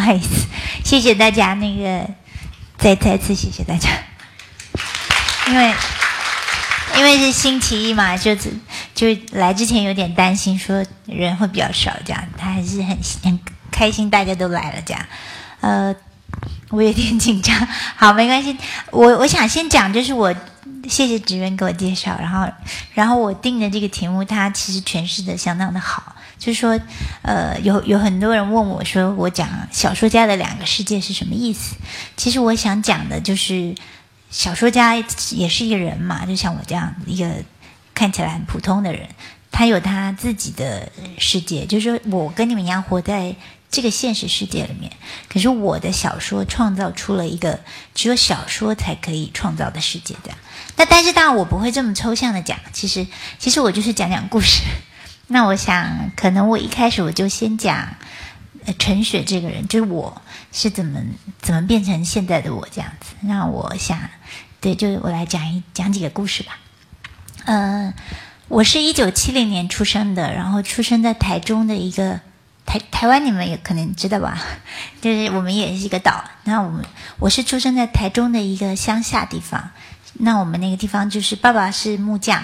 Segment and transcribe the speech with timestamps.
[0.00, 0.46] 不好意思，
[0.82, 2.08] 谢谢大家，那个
[2.78, 3.90] 再再次谢谢大家，
[5.46, 5.74] 因为
[6.96, 8.34] 因为是星期一嘛，就
[8.94, 13.38] 就来之前有点担心，说人会比较少，这样他还是很很
[13.70, 15.06] 开心，大家都来了，这样，
[15.60, 15.94] 呃，
[16.70, 17.54] 我有点紧张，
[17.94, 18.56] 好，没关系，
[18.90, 20.34] 我我想先讲，就是我。
[20.88, 22.48] 谢谢职员给我介绍，然后，
[22.94, 26.16] 然后我定的这个题目，它其实诠释的相当的好。
[26.40, 26.80] 就是说，
[27.22, 31.76] 呃，有有很多人问我说，我讲小说家的两个世界是什么意思？
[32.16, 33.72] 其实我想讲的就是，
[34.30, 37.30] 小说家也是一个人嘛，就像我这样一个
[37.94, 39.06] 看起来很普通的人，
[39.52, 41.64] 他有他自己的世界。
[41.66, 43.36] 就是说我跟你们一样活在。
[43.72, 44.90] 这个现实世界里面，
[45.28, 47.60] 可是我的小说创造出了一个
[47.94, 50.36] 只有小说才可以创造的世界，这样。
[50.74, 53.06] 那但是当然我不会这么抽象的讲，其实
[53.38, 54.62] 其实我就是讲讲故事。
[55.32, 57.94] 那我想，可能我一开始我就先讲
[58.66, 61.00] 呃陈雪这个人，就是我是怎么
[61.40, 63.14] 怎么变成现在的我这样子。
[63.20, 63.98] 那我想，
[64.60, 66.58] 对，就我来讲一讲几个故事吧。
[67.44, 67.94] 嗯，
[68.48, 72.20] 我是一九七零年出生的，然后出生在台中的一个。
[72.66, 74.40] 台台湾你们也可能知道吧，
[75.00, 76.22] 就是我们也是一个岛。
[76.44, 76.84] 那我们
[77.18, 79.70] 我是出生在台中的一个乡下地方。
[80.12, 82.40] 那我们那个地方就是爸爸是木匠，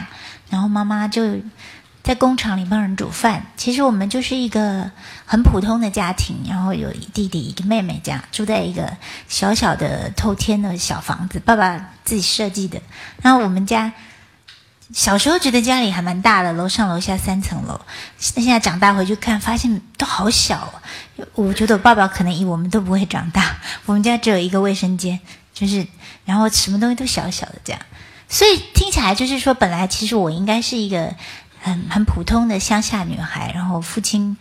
[0.50, 1.22] 然后妈妈就
[2.06, 3.46] 在工厂里帮人煮饭。
[3.56, 4.88] 其实我们就是一个
[5.24, 8.96] 很普通的家庭，然后有一弟弟一个妹妹，这样住在一个
[9.28, 12.80] 小小的透天的小房子，爸爸自己设计的。
[13.20, 13.92] 然后我们家。
[14.94, 17.80] 小时候觉得家里还蛮大的，楼上楼下三层楼。
[18.36, 20.80] 那现在长大回去看，发现都好小。
[21.34, 23.56] 我觉得我爸爸可能以为我们都不会长大。
[23.86, 25.18] 我们家只有一个卫生间，
[25.52, 25.84] 就是
[26.24, 27.82] 然后什么东西都小小的这样。
[28.28, 31.12] 所以听起来就是说，本来其实我应该是一个
[31.66, 33.50] 很很普通的乡下女孩。
[33.52, 34.36] 然后父亲、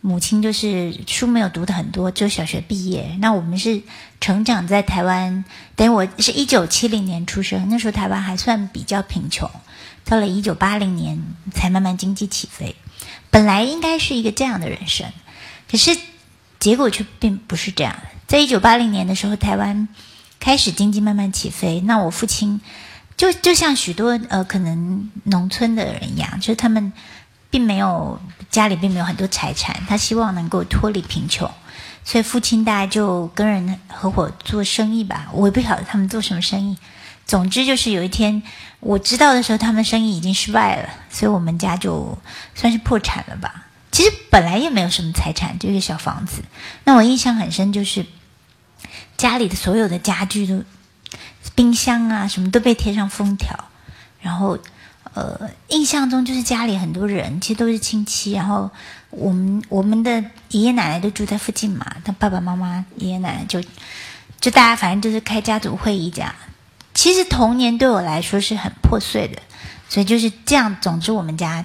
[0.00, 3.16] 母亲就是书没有读的很多，只有小学毕业。
[3.20, 3.82] 那我们是
[4.20, 5.44] 成长在台湾，
[5.76, 9.48] 等于我是一九七零年出生，那时候台湾还算比较贫穷。
[10.04, 11.20] 到了一九八零年
[11.52, 12.76] 才慢慢经济起飞，
[13.30, 15.06] 本来应该是一个这样的人生，
[15.68, 15.96] 可是
[16.60, 17.96] 结果却并不是这样。
[18.28, 19.88] 在一九八零年的时候，台湾
[20.38, 22.60] 开始经济慢慢起飞，那我父亲
[23.16, 26.92] 就就像许多呃可能农村的人一样，就是他们
[27.48, 31.50] 并没有家里并没有很多财产，他希望能够脱离贫穷，
[32.04, 36.76] 所以父亲大概就跟人合伙做生意吧，我也不晓得他们做什么生意。
[37.24, 38.42] 总之就是有一天
[38.78, 42.16] 我知道的时候，他们生意已经失败了，所以我们家就
[42.54, 43.66] 算是破产了吧。
[43.90, 46.42] 其实本来也没有什么财产，就一个小房子。
[46.84, 48.04] 那我印象很深，就是
[49.16, 50.62] 家里的所有的家具都，
[51.56, 53.58] 冰箱啊什么都被贴上封条。
[54.20, 54.56] 然后
[55.14, 58.32] 呃，印象中就是家里很多人，其实都是亲戚。
[58.32, 58.70] 然后
[59.10, 63.62] 我们我们的爷爷奶奶都住在附近嘛，他爸爸妈妈、爷爷奶奶就
[64.40, 66.34] 就大家反正就是开家族会议这样。
[66.92, 69.40] 其实童年对我来说是很破碎的，
[69.88, 70.76] 所以就是这样。
[70.80, 71.64] 总之，我们家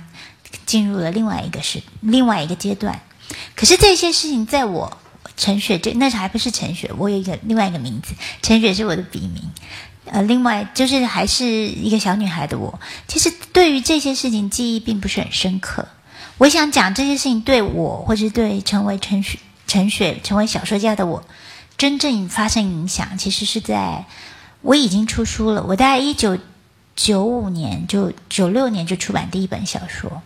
[0.66, 3.02] 进入了另外一个是另外一个阶段。
[3.56, 4.98] 可是这些事情，在我
[5.38, 9.44] 陈雪这那时还不是陈雪，我有一个另外一个名字，陈雪是我的笔名。
[10.06, 15.88] 呃，另外就是还是一个小女孩的我，其实对于这些事情记忆并不是很深刻。
[16.38, 21.24] 我想讲这些事情对我，或是对成为陈雪、陈雪成为小说家的我，
[21.78, 24.06] 真正发生影响，其实是在。
[24.64, 26.38] 我已经出书了，我大概一九
[26.96, 30.22] 九五年就九六年就出版第一本小说，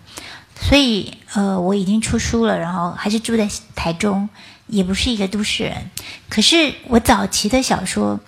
[0.59, 4.27] 所以呃我已经出书了，然后还是住在台中，
[4.67, 5.89] 也不是一个都市人。
[6.29, 8.19] 可是我早期的小说，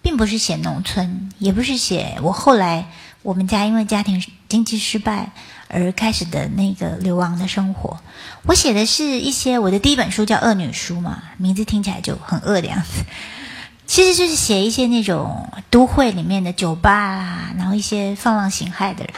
[0.00, 2.88] 并不是写农村，也不是写我后来
[3.22, 5.30] 我们家因为家庭经济失败
[5.68, 7.98] 而开始的那个流亡的生活。
[8.44, 13.04] 我写的是一些我的第一本书叫《恶女书》嘛，名字听起来就很恶的样子。
[13.86, 19.12] 其实就是写一些那种都会里面的酒吧啊，然后一些放浪形骸的人。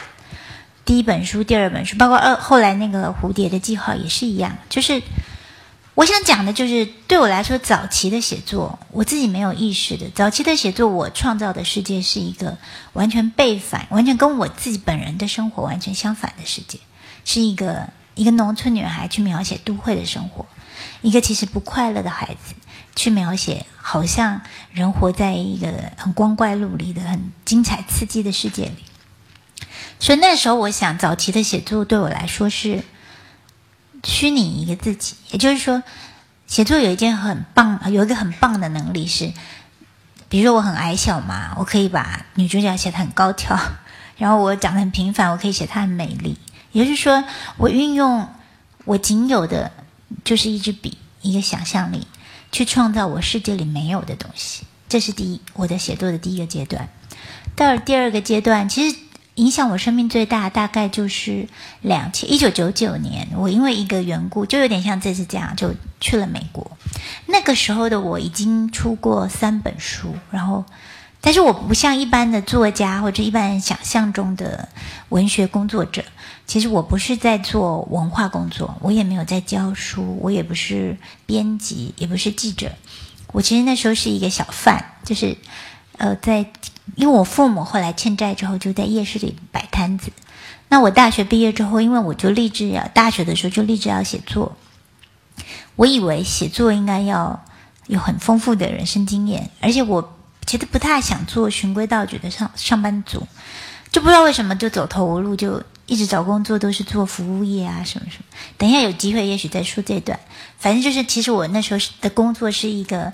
[0.83, 4.57] 第一本书、第二本书，包括二后来那个《蝴蝶的记号》也是一样。
[4.69, 5.01] 就是
[5.95, 10.09] 我想讲的，就是对我来说，早期的写作，我自己没有意识的。
[10.13, 12.57] 早期的写作，我创造的世界是一个
[12.93, 16.79] 完全背反、完全跟我自己本人的生活完全相反的世界，
[17.23, 20.45] 是一个一个农村女孩去描写都会的生活，
[21.01, 22.53] 一个其实不快乐的孩子。
[22.97, 24.41] 去描写，好像
[24.71, 28.75] 人活在一个很光怪陆离的、很精彩刺激的世界里。
[29.99, 32.85] 所以那时候，我想早期的写作对我来说是
[34.05, 35.15] 虚拟一个自己。
[35.31, 35.83] 也就是说，
[36.47, 39.33] 写作有一件很棒、有一个很棒的能力是，
[40.29, 43.57] 比如说我很矮小嘛，我可以把女主角写得很高挑；
[44.15, 46.37] 然后我长得很平凡，我可以写她很美丽。
[46.71, 47.25] 也就是说，
[47.57, 48.29] 我运用
[48.85, 49.71] 我仅有的
[50.23, 52.07] 就是一支笔，一个想象力。
[52.51, 54.63] 去创造我世界里没有的东西。
[54.87, 56.87] 这是第一，我的写作的第一个阶段。
[57.53, 58.97] 到了第二个阶段，其实
[59.35, 61.47] 影响我生命最大，大概就是
[61.81, 66.71] 两千一九九九年，我因为一个缘故，就有点像这次这样，就去了美国。
[67.25, 70.63] 那个时候的我已经出过三本书，然后，
[71.19, 74.69] 但是我不像一般的作家或者一般人想象中的
[75.09, 76.03] 文学工作者。
[76.47, 80.95] 其实我不是在做文化工作，我也没有在教书，我也不是
[81.25, 82.71] 编辑，也不是记者。
[83.33, 85.35] 我其实那时候是一个小贩，就是，
[85.97, 86.45] 呃，在
[86.95, 90.11] 因为我父母后来欠债之后，就在夜市里摆摊子。
[90.69, 94.55] 那我大学毕业之后，因为我就立志要大学的时候就立志要写作。
[95.75, 97.43] 我以为写作应该要
[97.87, 103.27] 有很丰富的人生经验，而且我其实不太想做循规蹈矩的上上班族，
[103.91, 105.63] 就不知道为什么就走投无路就。
[105.87, 108.25] 一直找工作都是做服务业啊，什么什么。
[108.57, 110.19] 等一下有机会，也许再说这段。
[110.57, 113.13] 反正就是，其实我那时候的工作是一个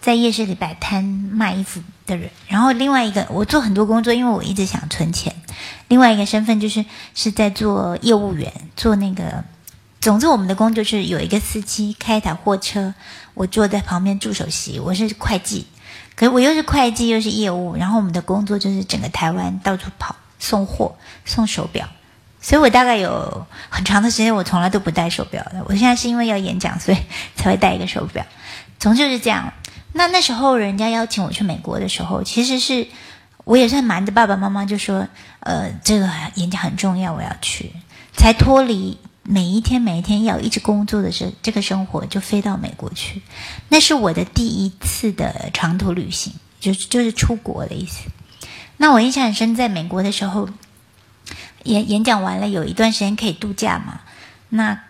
[0.00, 2.30] 在夜市里摆摊卖衣服的人。
[2.48, 5.34] 然后另外一个，我做很多工作，因为我一直想存钱。
[5.88, 9.44] 另外一个身份就是是在做业务员，做那个。
[9.98, 12.94] 总之，我们的工作是有一个司机开一台货车，
[13.34, 14.78] 我坐在旁边助手席。
[14.78, 15.66] 我是会计，
[16.14, 17.76] 可是我又是会计又是业务。
[17.76, 20.94] 然后我们的工作就是整个台湾到处跑，送货、
[21.24, 21.88] 送手表。
[22.40, 25.64] 所以我大概有很长的时间，我从来都不戴手表的。
[25.66, 26.98] 我现在是因为要演讲，所以
[27.34, 28.24] 才会戴一个手表。
[28.78, 29.52] 总之就是这样。
[29.96, 32.86] 那那时候人家邀请我去美国的时候，其实是
[33.44, 35.08] 我也是瞒着爸爸妈妈，就说
[35.40, 37.72] 呃这个演讲很重要，我要去，
[38.12, 43.22] 才脱离每一天每一天要一直工作的时这个生活，就飞到美国去。
[43.70, 48.08] 那是我的第一次的长途旅行，就就是出国的意思。
[48.76, 50.48] 那我印象很深，在美国的时候。
[51.64, 54.02] 演演讲完了，有一段时间可以度假嘛？
[54.50, 54.84] 那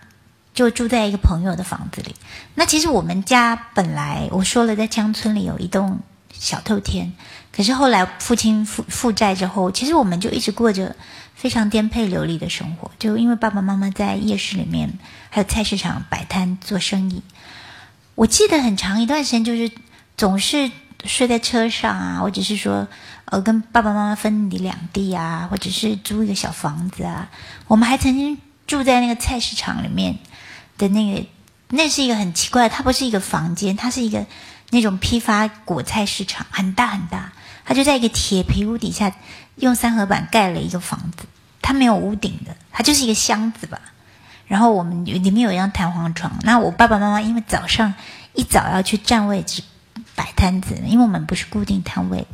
[0.57, 2.15] 就住在一个朋友的房子里。
[2.55, 5.99] 那其实我们家本来我说了，在乡村里有一栋
[6.33, 7.13] 小透天，
[7.55, 10.95] 可是后来父亲负负债之后，其实我们就一直过着
[11.35, 12.89] 非常颠沛流离的生活。
[12.97, 14.97] 就因为爸爸妈妈在夜市里面
[15.29, 17.21] 还有菜市场摆摊做生意，
[18.15, 19.71] 我记得很长一段时间就是
[20.17, 20.71] 总是
[21.05, 22.87] 睡在车上啊，或者是说。
[23.29, 27.29] 呃，跟爸爸妈妈分离两地啊，或者是租一个小房子啊。
[27.67, 30.17] 我们还曾经住在那个菜市场里面
[30.77, 31.25] 的那个，
[31.69, 34.25] 那是一个很奇怪，它不是一个房间，它是一个
[34.69, 37.33] 那种批发果菜市场，很大很大。
[37.65, 39.13] 它就在一个铁皮屋底下，
[39.55, 41.25] 用三合板盖了一个房子，
[41.61, 43.81] 它没有屋顶的，它就是一个箱子吧。
[44.45, 46.31] 然后我们里面有一张弹簧床。
[46.43, 47.93] 那我爸爸妈妈因为早上
[48.33, 49.61] 一早要去占位置
[50.15, 52.25] 摆摊子，因为我们不是固定摊位。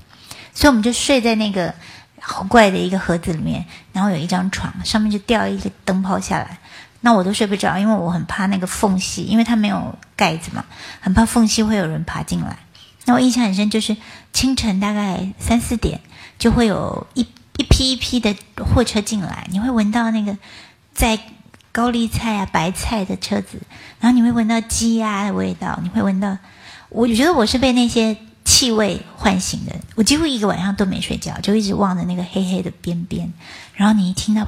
[0.54, 1.74] 所以我们就睡在那个
[2.20, 6.60] 好怪的一个盒子里面，然后有一张床，上面就掉一个灯泡下来，
[7.06, 10.64] 那我都睡不着，因为我很怕那个缝隙，因为它没有盖子嘛，
[11.02, 12.58] 很怕缝隙会有人爬进来。
[13.04, 13.98] 那我印象很深，就是
[14.32, 16.00] 清晨大概三四点，
[16.40, 17.28] 就会有一
[17.58, 20.38] 一批一批的货车进来，你会闻到那个
[20.94, 21.20] 在
[21.74, 23.62] 高丽菜啊、白菜的车子，
[24.00, 26.38] 然后你会闻到鸡鸭的味道，你会闻到，
[26.90, 28.18] 我觉得我是被那些。
[28.54, 33.34] 气味唤醒的，我几乎一个晚上都没睡觉，就一直望着那个黑黑的边边。
[33.74, 34.48] 然后你一听到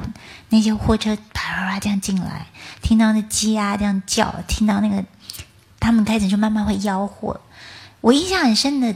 [0.49, 2.45] 那些货车啪啪啪这样进来，
[2.83, 5.03] 听到那鸡啊这样叫，听到那个
[5.79, 7.41] 他们开始就慢慢会吆喝。
[8.01, 8.95] 我印象很深的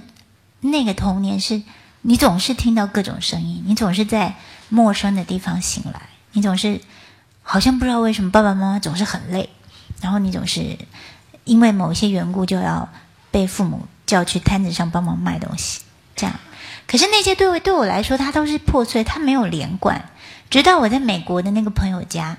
[0.62, 1.63] 那个童年是，
[2.03, 4.36] 你总是听到各种声音，你总是在
[4.69, 6.81] 陌生的地方醒来，你总是
[7.41, 9.50] 好像不知道为什么爸爸妈妈总是很累，
[10.01, 10.77] 然后你总是
[11.45, 12.88] 因为某些缘故就要
[13.31, 13.88] 被父母。
[14.09, 15.81] 就要去摊子上帮忙卖东西，
[16.15, 16.35] 这样。
[16.87, 20.09] 可是那些对我对我来说，它都是破碎，它没有连贯。
[20.49, 22.35] 直到我在美国的那个朋友家，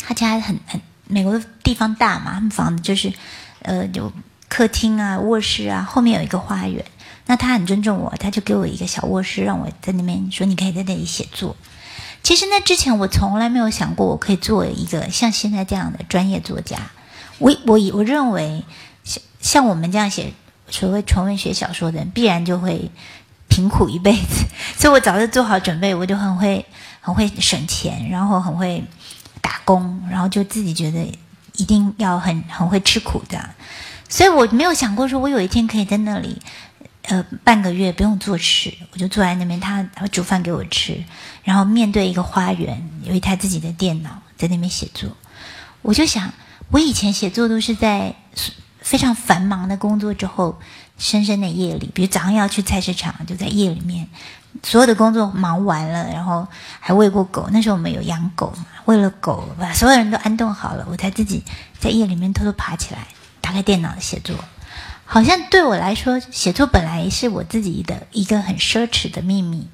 [0.00, 3.12] 他家很很美国的地方大嘛，他们房子就是，
[3.62, 4.12] 呃，有
[4.48, 6.84] 客厅啊、卧室啊，后面有一个花园。
[7.26, 11.54] 那他很尊重我，他就给我一个小卧室，让我在那边说你可以在那里写作。
[12.24, 16.90] 其实那之前我从来没有想过我可以做一个像现在这样的专业作家。
[17.38, 18.64] 我我我认为
[19.04, 20.32] 像像我们这样写。
[20.70, 22.90] 所谓纯文学小说的人，必然就会
[23.48, 24.46] 贫苦一辈子。
[24.78, 26.64] 所以我早就做好准备，我就很会
[27.00, 28.82] 很会省钱，然后很会
[29.42, 31.04] 打工，然后就自己觉得
[31.56, 33.50] 一定要很很会吃苦的。
[34.08, 36.40] 所以我没有想过说，我有一天可以在那里，
[37.02, 41.02] 呃，半个月不用做事，我就坐在那边，他煮饭给我吃，
[41.42, 45.10] 然后面对一个花园，有一台自己的电脑，在那边写作。
[45.82, 46.32] 我就想，
[46.70, 48.14] 我以前写作都是在。
[48.82, 50.58] 非常繁忙的工作之后，
[50.98, 54.08] 深深的夜里，比如早上要去菜市场，就在夜里面，
[54.62, 56.46] 所有的工作忙完了，然后
[56.80, 57.48] 还喂过狗。
[57.52, 61.42] 那时候我们有养狗嘛，喂了狗，把所有人都安顿好了，我才自己
[61.78, 63.06] 在夜里面偷偷爬起来，
[63.40, 64.34] 打开电脑写作。
[65.04, 69.68] 好像对我来说，写作本来是我自己的一个很奢侈的秘密。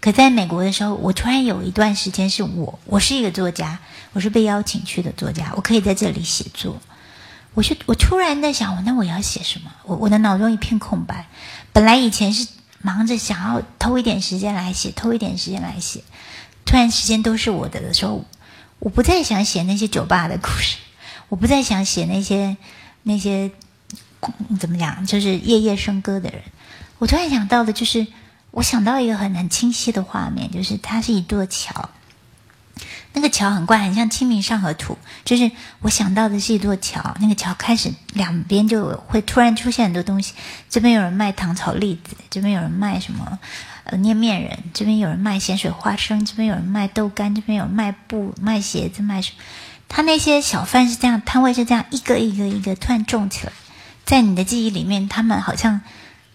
[0.00, 3.78] 可在美国的时候，我突然有一段时间是我，我是一个作家，
[4.12, 6.78] 我是被邀请去的作家，我可以在这里写作。
[7.54, 9.70] 我就我突然在想，那我要写什么？
[9.84, 11.26] 我我的脑中一片空白。
[11.72, 12.46] 本来以前是
[12.82, 16.02] 忙着想要偷一点时间来写，偷一点时间来写。
[16.64, 18.24] 突然时间都是我的的时候，
[18.78, 20.78] 我不再想写那些酒吧的故事，
[21.28, 22.56] 我不再想写那些
[23.02, 23.50] 那些。
[24.60, 25.06] 怎么讲？
[25.06, 26.42] 就是夜夜笙歌的人。
[26.98, 28.06] 我突然想到的，就是
[28.50, 31.88] 我想到一个很很清晰的画面，就是它是一座桥。
[33.12, 34.94] 那个桥很怪，很像《清明上河图》。
[35.24, 35.50] 就是
[35.80, 40.34] 我想到的是一座桥，那个桥开始两边就会突然出现很多东西。
[40.68, 43.38] 这边有人卖糖炒栗子，这边有人卖什么
[43.84, 49.42] 呃捏面人，这边有人卖咸水花生，这边有人卖豆干，这边有卖布、卖鞋子、卖什么。
[49.88, 53.52] 他那些小贩是这样，摊位是这样，一个一个一个突然种起来。
[54.04, 55.80] 在你的记忆里面，他们好像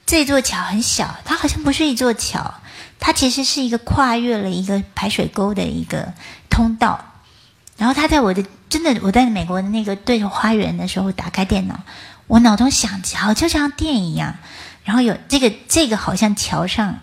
[0.05, 2.55] 这座桥很小，它好像不是一座桥，
[2.99, 6.13] 它其实是一个跨越了一个排水沟的一个
[6.49, 7.13] 通道。
[7.77, 11.81] 然后他在我的真的我在美国的那个对着花园的时候，打开电脑，
[12.27, 14.35] 我脑中想起，好就像电影一样。
[14.85, 16.99] 然后有这个这个好像桥上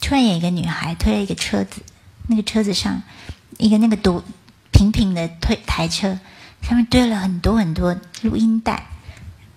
[0.00, 1.82] 突然有一个女孩推了一个车子，
[2.26, 3.02] 那个车子上
[3.58, 4.22] 一个那个独
[4.70, 6.18] 平平的推台车，
[6.62, 8.86] 上面堆了很多很多录音带。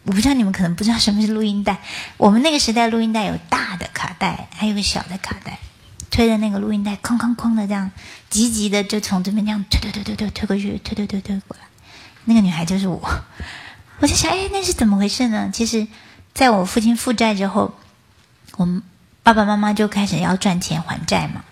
[0.03, 1.77] 我不知道你们可能不知道什么是录音带。
[2.17, 5.59] 我们那个时代录音带有大的卡带，还有个小的卡带，
[6.17, 7.91] 推着那个录音带，哐哐哐的这样，
[8.27, 11.63] 急急的就从这边这样推推推推推推过去，推推推推过来。
[12.25, 12.99] 那个女孩就是我。
[13.99, 15.51] 我在想，哎，那是怎么回事呢？
[15.53, 15.85] 其实，
[16.33, 17.75] 在我父亲负债之后，
[18.55, 18.81] 我们
[19.21, 21.43] 爸爸妈妈就开始要赚钱还债嘛。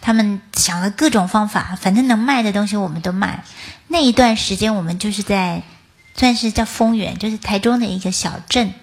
[0.00, 3.42] 他们想了各种方法，反正能卖的东西我们都卖。
[3.88, 5.64] 那一段时间，我们就是在。
[6.14, 8.74] 算是叫丰原，就是台中的一个小镇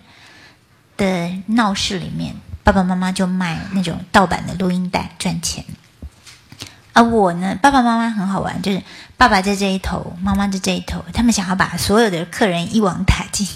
[0.97, 2.35] 的闹市里面，
[2.69, 5.65] 爸爸妈妈就卖那种盗版的录音带赚钱。
[6.93, 8.83] 而我呢，爸爸妈妈很好玩，就是
[9.17, 13.47] 爸爸在这一头，妈妈在这一头，他们想要把所有的客人一网打尽，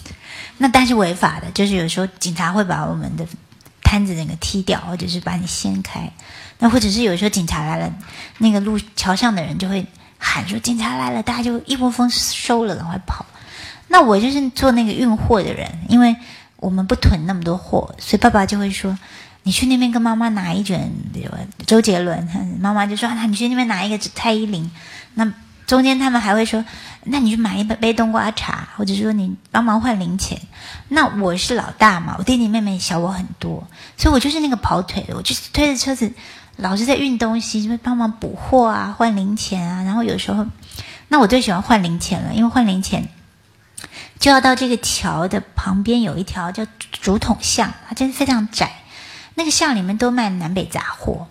[0.58, 3.24] 那但是违法的，就是有时候警察会把我们的
[3.84, 6.12] 摊子那个踢掉，或者是把你掀开，
[6.58, 7.93] 那或者是有时候警察来了，
[8.39, 9.86] 那个路桥上的人就会
[10.17, 13.24] 喊说警察来了，大家就一窝蜂收了，赶快跑。
[13.89, 16.15] 那我就是做那个运货的人，因为
[16.63, 18.98] 我们不囤那么多货，所以爸爸就会说
[19.43, 20.89] ：“你去那边跟妈妈拿一卷
[21.67, 22.25] 周杰伦。
[22.62, 24.72] ”妈妈就说：“那你去那边拿一个蔡依林。”
[25.15, 25.29] 那
[25.67, 26.63] 中间他们还会说
[27.03, 30.39] ：“那你去买一杯冬瓜茶，或者说你帮忙换零钱。”
[30.88, 33.67] 那我是老大嘛，我弟弟妹妹小我很多，
[33.98, 36.13] 所以我就是那个跑腿的，我就是推着车子，
[36.55, 39.84] 老是在运东西，就会帮忙补货啊、换零钱啊。
[39.84, 40.46] 然后有时候，
[41.10, 43.10] 那我最喜欢换零钱了，因为换零钱。
[44.24, 48.72] 就要到这个桥的旁边有一条叫竹筒巷，它真的非常窄。
[49.36, 51.27] 那个巷里面都卖南北杂货。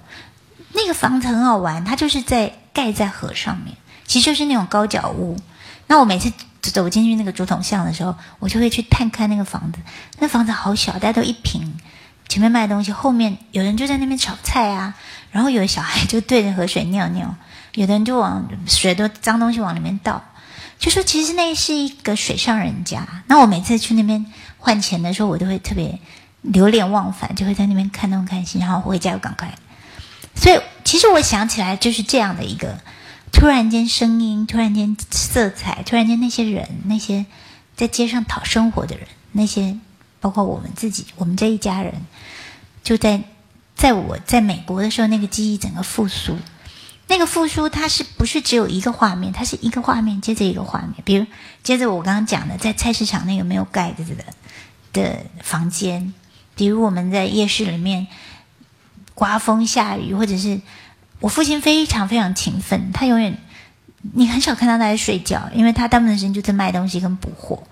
[0.74, 5.38] 那个房子很好玩，它就是在盖在河上面，其实就是那种高脚屋。
[5.86, 6.30] 那我每次
[6.60, 9.78] 走进去那个竹筒巷的时候，我就会去探看那个房子。
[10.18, 11.80] 那房子好小，大家都一平。
[12.28, 14.92] 前面卖东西，后面有人就在那边炒菜啊。
[15.30, 17.34] 然后有的小孩就对着河水尿尿，
[17.72, 20.22] 有的人就往水都脏东西往里面倒。
[20.82, 24.26] 就说其实那是一个水上人家，那我每次去那边
[24.58, 26.00] 换钱的时候，我都会特别
[26.40, 29.54] 流连忘返，就会在那边看东看西，然后回家又赶快。
[30.34, 32.80] 所以其实我想起来就是这样的一个，
[33.30, 37.26] 突然间声音，突然间色彩，突然间那些人，那些
[37.76, 39.78] 在街上讨生活的人，那些
[40.18, 41.94] 包括我们自己，我们这一家人，
[42.82, 43.22] 就在
[43.76, 46.36] 在我在美国的时候，那个记忆整个复苏。
[47.12, 49.34] 那个复苏，它是不是只有一个画面？
[49.34, 50.94] 它是一个画面接着一个画面。
[51.04, 51.26] 比如，
[51.62, 54.24] 接着我刚刚讲的，在菜市场那个没有盖子的
[54.94, 56.14] 的房间；
[56.56, 58.06] 比如我们在夜市里面
[59.14, 60.58] 刮风下雨，或者是
[61.20, 63.36] 我父亲非常非常勤奋，他永远
[64.14, 67.62] 你很少看到他在睡觉，因为他大部分时间就在卖东西跟补货。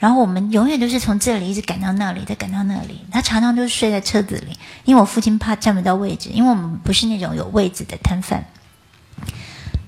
[0.00, 3.00] 然后我们永远都是从这里一直赶到那里，再赶到那里。
[3.12, 8.44] 他常常都睡在车子里，因为我父亲怕占不到位置，因为我们不是那种有位置的摊贩。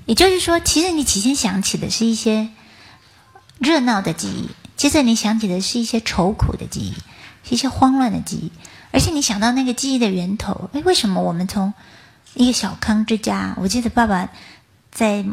[0.07, 2.51] 也就是说，其实你起先想起的是一些
[3.59, 6.93] 热闹的记忆，接着你想起的是一些愁苦的记忆，
[7.49, 8.53] 是一些慌乱的记忆，
[8.91, 10.69] 而且你想到那个记忆的源头。
[10.75, 11.73] 哎，为什么我们从
[12.35, 13.55] 一个小康之家？
[13.59, 14.29] 我记得爸爸
[14.93, 15.25] 在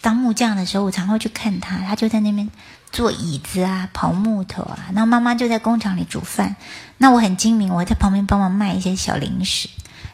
[0.00, 2.48] 当木匠的时候，我常会去看他，他就在那边
[2.92, 6.54] 做椅子啊，刨木头啊，那妈妈就在工厂里煮饭。
[6.98, 9.68] 那我很精明，我在旁边帮忙卖一些小零食，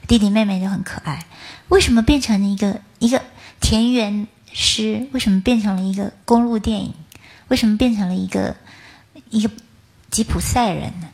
[0.08, 1.26] 弟弟妹妹就很可爱。
[1.68, 3.20] 为什么变成一个一个？
[3.62, 6.92] 田园诗为什么变成了一个公路电影？
[7.48, 8.56] 为什么变成了一个
[9.30, 9.50] 一个
[10.10, 11.08] 吉普赛人呢？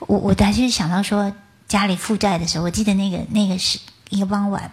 [0.00, 1.32] 我我还是想到说
[1.66, 3.80] 家里负债的时候，我记得那个那个是
[4.10, 4.70] 一个傍晚，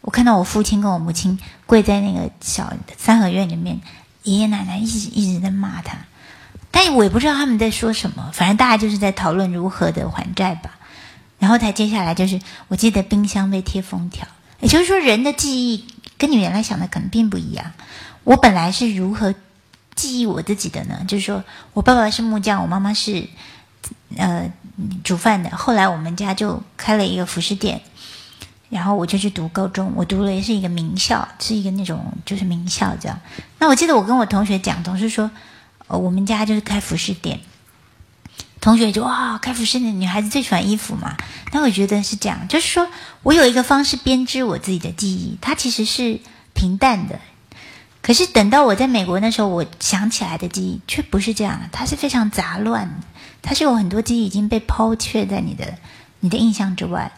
[0.00, 3.80] 我看到我父亲跟我母亲跪在那个小三合院里面，
[4.24, 5.98] 爷爷奶奶一直一直在骂他，
[6.70, 10.78] 但我也不知道他们在说什么，反正大家就是在讨论如何的还债吧。
[11.38, 14.26] 然后他接下来就是，我记得冰箱被贴封条，
[14.60, 15.86] 也就是说人的记忆
[16.20, 17.72] 跟你原来想的可能并不一样。
[18.24, 19.34] 我本来是如何
[19.94, 21.02] 记忆我自己的呢？
[21.08, 23.26] 就是说我爸爸是木匠，我妈妈是
[24.18, 24.52] 呃
[25.02, 25.48] 煮饭的。
[25.56, 27.80] 后来我们家就开了一个服饰店，
[28.68, 33.18] 然后我就去读高中，我读了也是一个名校，是一个那种就是名校这样。
[33.58, 35.30] 那我记得我跟我同学讲，同事说，
[35.86, 37.40] 呃，我们家就是开服饰店。
[38.60, 41.16] 同学就哇，开服饰的女孩子最喜欢衣服嘛。
[41.50, 42.88] 但我觉得是这样，就是说
[43.22, 46.20] 我有一个方式编织我自己的记忆，它其实是
[46.52, 47.18] 平淡的。
[48.02, 53.00] 可是等到我在美国那时候，我想起来的记忆却不是这样，它是非常杂乱，
[53.40, 55.78] 它是有很多记忆已经被抛却在你的
[56.20, 57.12] 你的印象之外，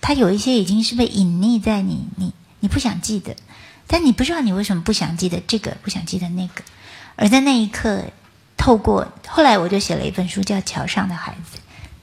[0.00, 3.36] 它有一些已经是被隐匿在你你你不想记得，
[3.86, 6.62] 但你不知道你为什么不想记得这个，不想记得那个，
[7.14, 8.06] 而在那一刻。
[8.60, 11.56] 透过后来，我就写了一本书，叫《桥上的孩子》，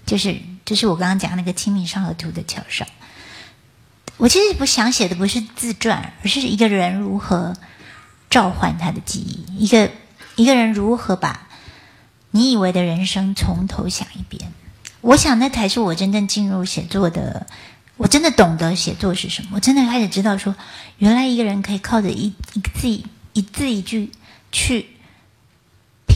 [0.08, 0.36] 就是
[0.66, 2.88] 就是我刚刚讲那个《清明上河图》的桥上。
[4.18, 7.56] 我其实不想写的不是自传，而是一个人如何
[8.32, 9.92] 召唤他的记忆，一个
[10.36, 11.48] 一个人如何把
[12.32, 14.52] 你以为的人生从头想一遍。
[15.02, 17.46] 我想那才是我真正进入写作的，
[17.98, 19.52] 我真的懂得写作是什么。
[19.54, 20.56] 我真的开始知道说，
[20.98, 22.88] 原来一个人可以靠着一一个字
[23.34, 24.12] 一字一句
[24.52, 24.88] 去。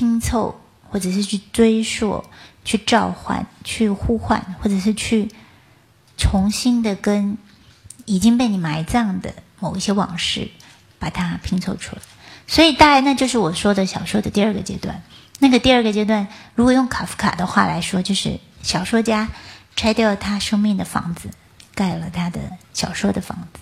[0.01, 2.25] 拼凑，或者是去追溯、
[2.65, 5.29] 去召唤、去呼唤，或者是去
[6.17, 7.37] 重新的跟
[8.05, 10.49] 已经被你埋葬的某一些往事，
[10.97, 12.01] 把它拼凑出来。
[12.47, 15.03] 所以，大概那就是我说的小说的第二个阶段。
[15.37, 19.29] 那个第二个阶段，如果用卡夫卡的话来说，就是小说家
[19.75, 21.29] 拆掉他生命的房子，
[21.75, 22.39] 盖了他的
[22.73, 23.59] 小说的房子。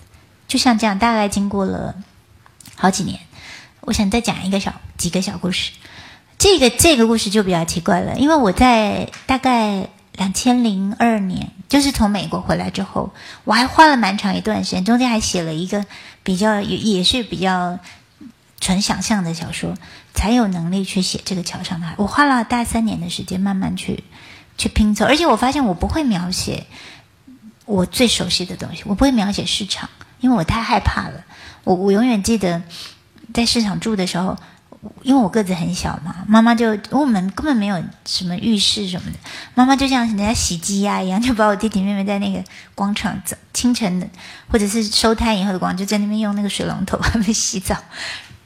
[0.48, 1.96] 就像这样，大概经过了
[2.76, 3.20] 好几年，
[3.82, 5.72] 我想再讲一个小几个小故事。
[6.40, 13.12] 这个这个故事就比较奇怪了，因为我在大概两千零二年，就是从美国回来之后，
[13.44, 15.84] 我还花了蛮长一段时间，中间还写了一个
[16.22, 17.78] 比较也也是比较
[18.58, 19.74] 纯想象的小说，
[20.14, 21.86] 才有能力去写这个桥上的。
[21.98, 24.02] 我花了大三年的时间，慢慢去
[24.56, 26.64] 去拼凑，而且我发现我不会描写
[27.66, 31.22] 我最熟悉的东西，我不会描写市场，因为我太害怕了。
[31.64, 32.62] 我我永远记得
[33.34, 34.38] 在市场住的时候。
[35.02, 39.18] 因为我个子很小嘛，妈妈就我们根本没有什么浴室什么的，
[39.54, 42.42] 妈妈就像人家洗鸡鸭一样，就把我弟弟妹妹在那个
[42.74, 44.08] 广场早清晨的
[44.48, 47.76] 或者是收摊以后的广，就在那边用那个水龙头他们洗澡。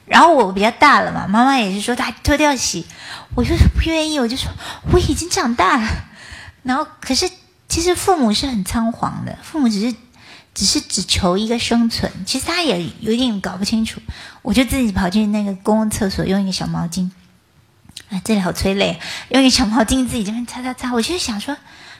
[0.05, 2.85] 然后我比较大了嘛， 妈妈也是说她脱掉洗，
[3.33, 4.51] 我就是不愿意，我就说
[4.91, 5.87] 我已经长大了。
[6.63, 7.29] 然后可是
[7.69, 9.95] 其实父母是很仓皇的，父母只是。
[10.55, 14.01] 只是只求一个生存，其实他也有点搞不清楚。
[14.41, 17.11] 我就自己跑进那个公共厕所，用一个小毛巾，
[18.09, 18.97] 啊，这里好催泪，
[19.29, 20.93] 用一个小毛巾自己这边擦擦擦。
[20.93, 21.57] 我就想说，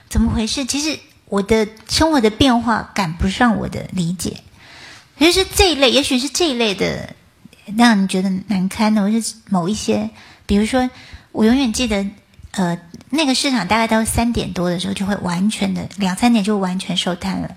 [0.08, 0.64] 怎么回事？
[0.64, 4.42] 其实我的生活的变化赶不上我的理解，
[5.20, 7.14] 就是这一类，也许是这一类的
[7.76, 10.08] 让你觉得难堪的，或是某一些，
[10.46, 10.88] 比如说，
[11.32, 12.06] 我永远记得，
[12.52, 12.78] 呃，
[13.10, 17.50] 那个市场大概到三点多的时候就会完全的两三点就完全收摊了。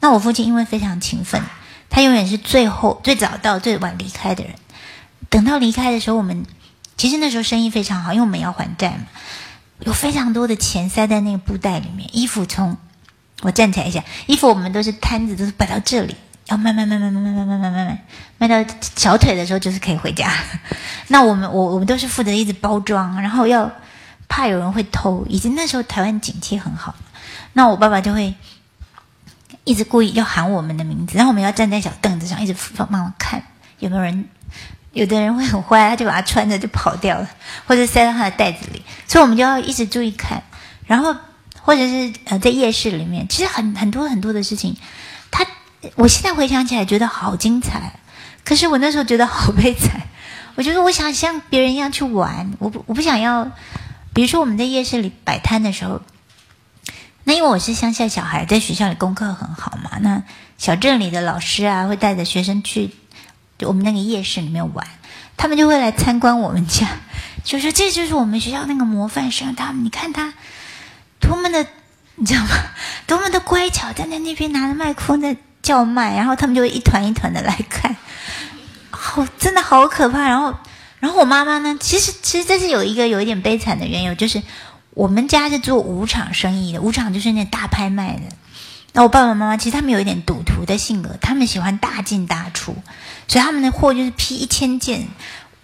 [0.00, 1.42] 那我父亲因为非常勤奋，
[1.90, 4.54] 他永远是最后最早到最晚离开的人。
[5.28, 6.44] 等到离开的时候，我们
[6.96, 9.06] 其实那时候生意非常好，因为我们要还债嘛，
[9.80, 12.08] 有非常多的钱塞在那个布袋里面。
[12.12, 12.76] 衣服从
[13.42, 18.04] 我站起来一下，衣服我们都是摊子，都是摆到这里，要卖卖卖卖卖卖卖卖卖卖卖，
[18.38, 20.32] 卖到小腿的时候就是可以回家。
[21.08, 23.70] 那我们我我们都是负责一直包装，然后要
[24.28, 25.24] 怕有人会偷。
[25.28, 26.94] 以及那时候台湾景气很好，
[27.52, 28.34] 那我爸爸就会。
[29.70, 33.40] 一直故意要喊我们的名字，然后我们要站在小凳子上，一直放慢慢看
[33.78, 34.28] 有没有人。
[34.92, 37.30] 有的人会很坏，他就把它穿着就跑掉了，
[37.64, 40.42] 或者塞到他的袋子里，所以我们就要一直注意看。
[40.84, 41.14] 然后
[41.60, 44.76] 或者是呃，在夜市里面，其实很很多很多的事情，
[45.30, 45.46] 他
[45.94, 48.00] 我现在回想起来觉得好精彩，
[48.44, 50.00] 可是我那时候觉得好悲惨。
[50.58, 53.48] 我觉得我想像别人一样去玩，我不我不想要。
[54.12, 56.02] 比如说我们在夜市里摆摊的时候。
[57.30, 59.98] 那因为我是乡下小孩，在学校里功课很好嘛。
[60.00, 60.24] 那
[60.58, 62.90] 小镇里的老师啊，会带着学生去
[63.60, 64.84] 我们那个夜市里面玩，
[65.36, 66.88] 他们就会来参观我们家，
[67.44, 69.54] 就说这就是我们学校那个模范生。
[69.54, 70.34] 他们你看他
[71.20, 71.64] 多么的，
[72.16, 72.48] 你知道吗？
[73.06, 77.94] 多么的乖巧，站在那边拿着麦克风在叫卖，然后他们就会一团一团的来看，
[78.90, 80.26] 好，真的好可怕。
[80.26, 80.52] 然后，
[80.98, 84.42] 然后我妈妈呢，其实其实这是有一个有一点悲惨的缘由，就是。
[85.00, 88.24] 我们家是做舞场生意的，舞场就是那大拍卖的。
[88.92, 92.76] 那我爸爸妈妈其实他们有一点赌徒的性格，他们喜欢大进大出，
[93.26, 95.08] 所以他们的货就是批一千件，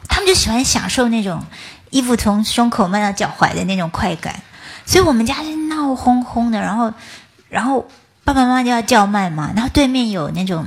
[0.08, 1.44] 他们就喜欢享受那种
[1.90, 4.40] 衣服从胸口卖到脚踝的那种快感。
[4.86, 6.94] 所以我们家是闹哄哄的，然后，
[7.50, 7.86] 然后
[8.24, 10.64] 爸爸妈妈就要叫卖嘛，然后对面有那种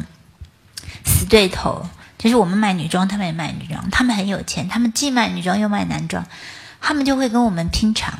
[1.03, 1.87] 死对头，
[2.19, 6.23] 就是我们卖女装，他们也卖女装，他们很有钱，他们既卖女装又卖男装，
[6.79, 8.19] 他们就会跟我们拼场。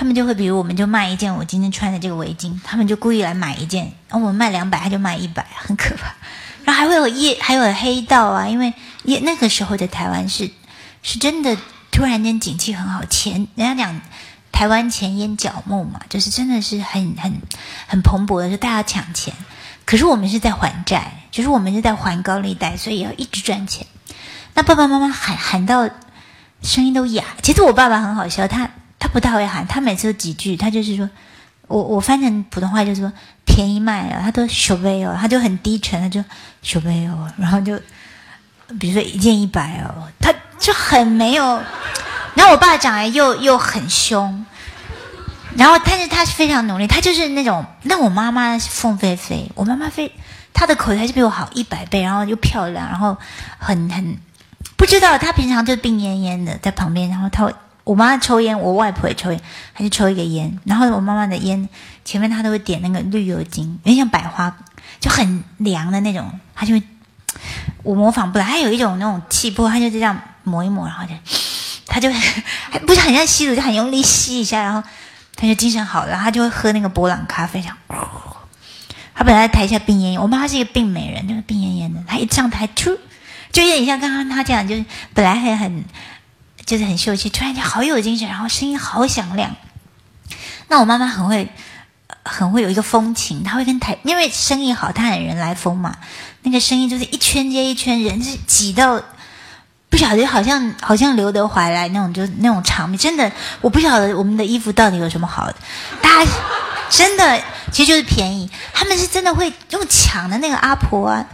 [0.00, 6.14] 他们就会，比如我们就卖一件我今天穿的这个围巾，他们就故意来买一件，然后我们卖两百，他就卖一百，很可怕。
[6.64, 8.72] 然后还会有夜，还有黑道啊，因为
[9.04, 10.50] 夜那个时候的台湾是
[11.02, 11.54] 是真的
[11.90, 14.00] 突然间景气很好，钱人家讲
[14.50, 17.34] 台湾钱淹脚目嘛，就是真的是很很
[17.86, 19.34] 很蓬勃的，就大家抢钱。
[19.84, 23.86] 可是我们是在还债，就是我们是在还高利贷，所以要一直赚钱。
[24.54, 25.90] 那爸爸妈妈喊喊到
[26.62, 27.22] 声音都哑。
[27.42, 28.70] 其实我爸爸很好笑，他。
[29.00, 31.10] 他不太会喊，他每次都几句，他就是说，
[31.66, 33.10] 我我翻成普通话就是说
[33.46, 36.22] 便宜卖了，他都小杯哦，他就很低沉，他就
[36.62, 37.76] 小杯哦，然后就
[38.78, 41.60] 比如说一件一百哦，他就很没有。
[42.34, 44.46] 然后我爸长得又又很凶，
[45.56, 47.64] 然后但是他是非常努力，他就是那种。
[47.82, 50.12] 那我妈妈是凤飞飞，我妈妈非
[50.52, 53.16] 她的口才是比我好一百倍，然后又漂亮，然后
[53.58, 54.16] 很很
[54.76, 57.54] 不知道，她平常就病恹恹的在旁边，然后她会。
[57.84, 59.40] 我妈抽烟，我外婆也抽烟，
[59.74, 60.58] 她就抽一个烟。
[60.64, 61.68] 然后我妈妈的烟
[62.04, 64.54] 前面她都会点那个绿油精，有点像百花，
[65.00, 66.30] 就很凉的那种。
[66.54, 66.82] 她就会，
[67.82, 68.44] 我模仿不来。
[68.44, 71.14] 她有一种那种气泡，她就这样抹一抹，然后就，
[71.86, 74.82] 她就还不是很像吸毒，就很用力吸一下，然后
[75.34, 76.16] 她就精神好了。
[76.16, 77.76] 她就会喝那个波朗咖啡，这样。
[79.14, 82.04] 她本来台下病恹恹，我妈是一个病美人，就是病恹恹的。
[82.06, 82.96] 她一上台，突
[83.50, 85.84] 就有点像刚刚她这样，就是本来还很。
[86.66, 89.56] 就是很秀气，突然间好有精神，然后声音好响亮。
[90.68, 91.48] 那我妈妈很会，
[92.22, 95.96] 很会有一个风情，她会跟台，因为生意好，她很人来疯嘛。
[96.42, 99.02] 那个声音就是一圈接一圈，人是挤到
[99.88, 102.96] 不晓得，好像好像刘德华来那种，就那种场面。
[102.96, 105.56] 真的，我不晓得我们的衣服到底有什么好的，
[106.00, 106.30] 大家
[106.88, 107.42] 真的
[107.72, 108.48] 其实就是便宜。
[108.72, 111.26] 他们是真的会用抢的那个阿婆啊，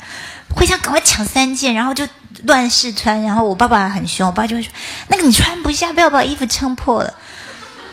[0.55, 2.09] 会想赶快抢三件，然后就。
[2.45, 4.71] 乱试穿，然后我爸爸很凶，我爸就会说
[5.09, 7.15] ：“那个你穿不下，不要把衣服撑破了。”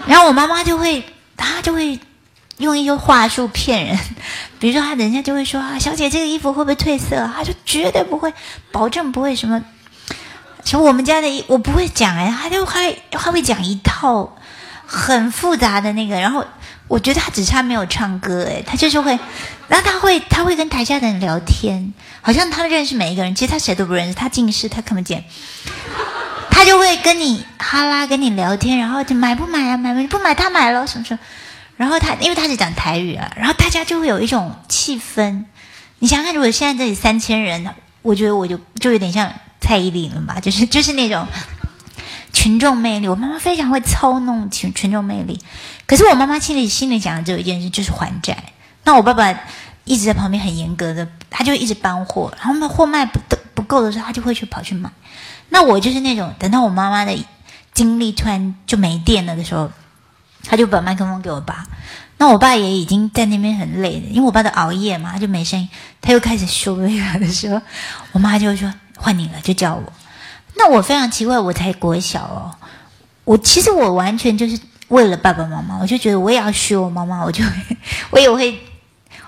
[0.08, 1.06] 然后我妈妈就会，
[1.38, 2.00] 她就会
[2.58, 4.00] 用一些话术骗人，
[4.60, 8.34] 比如说，他人家就会说：“啊，小姐，这个衣服会不会褪色？”她说：“绝对不会，
[8.72, 9.64] 保证不会什么。”
[10.64, 14.38] 其实我们家的衣我不会讲哎，他就还还会讲一套
[14.86, 16.46] 很复杂的那个，然后
[16.88, 19.17] 我觉得他只差没有唱歌哎，他就是会，
[19.67, 21.93] 然后他会他会跟台下的人聊天。
[22.22, 24.13] 好像他认识每一个人，其实他谁都不认识。
[24.13, 25.26] 他近视，他看不见，
[26.50, 29.78] 他就会跟你哈拉，跟你聊天，然后就买不买啊？
[29.78, 30.08] 买不买？
[30.08, 31.19] 不买他买了什么什么？
[31.76, 35.46] 然后他因为他是讲台语啊，然后大家就会有一种气氛。
[36.00, 37.67] 你想想看，如果现在这里三千人，
[38.02, 40.39] 我觉得我就就有点像蔡依林了吧？
[40.43, 41.28] 就是就是那种
[42.32, 43.08] 群众魅力。
[43.08, 45.39] 我妈妈非常会操弄群群众魅力，
[45.86, 48.43] 可是我妈妈心里心里想的只有一件事，就是还债。
[48.84, 49.38] 那我爸爸。
[49.86, 53.19] 一直在旁边很严格的，他就一直搬货，然后那货卖不
[53.54, 54.89] 不够的时候，他就会去跑去买。
[55.50, 57.13] 那我就是那种等到我妈妈的
[57.74, 59.69] 精力突然就没电了的时候，
[60.46, 61.65] 他就把麦克风给我爸。
[62.17, 65.67] 那我爸也已经在那边很累了，因为我爸都熬夜嘛，他就没声音。
[66.00, 66.88] 他又开始修了
[67.19, 67.62] 的时候，
[68.13, 69.84] 我妈就说换你了，就叫我。
[70.56, 72.56] 那我非常奇怪，我才国小哦，
[73.26, 74.58] 我其实我完全就是
[74.94, 77.44] 为了爸爸妈妈，我就觉得我也要学我妈妈，我就
[78.12, 78.58] 我也会。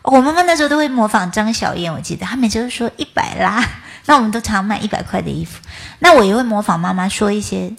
[0.03, 3.67] 我妈妈那时候都会模仿张小燕，我记得她每次都说一百啦，
[4.05, 5.59] 那我们都常买一百块的衣服。
[5.97, 7.71] 那我也会模仿妈妈说一些，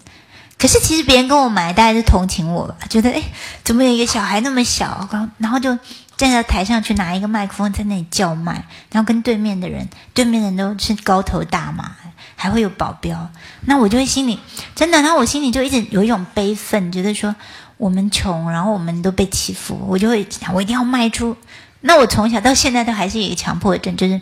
[0.59, 3.23] 可是其实别人跟我买，大家是同情我吧，觉得哎，
[3.63, 5.79] 怎么有一个小孩那么小，然后就
[6.17, 11.93] 站在台上去拿一个麦克风在那里叫卖，然后跟对面的人，对面的人都是高头大马，
[12.35, 13.31] 还会有保镖。
[13.67, 14.41] 那我就会心里
[14.75, 17.37] 真的，然后我心里就一直有一种悲愤，觉得说
[17.77, 21.37] 我们穷，然后我们都被欺负，我就会我一定要卖出。
[21.83, 24.21] 那我从小到现在都还是一个强迫症，就是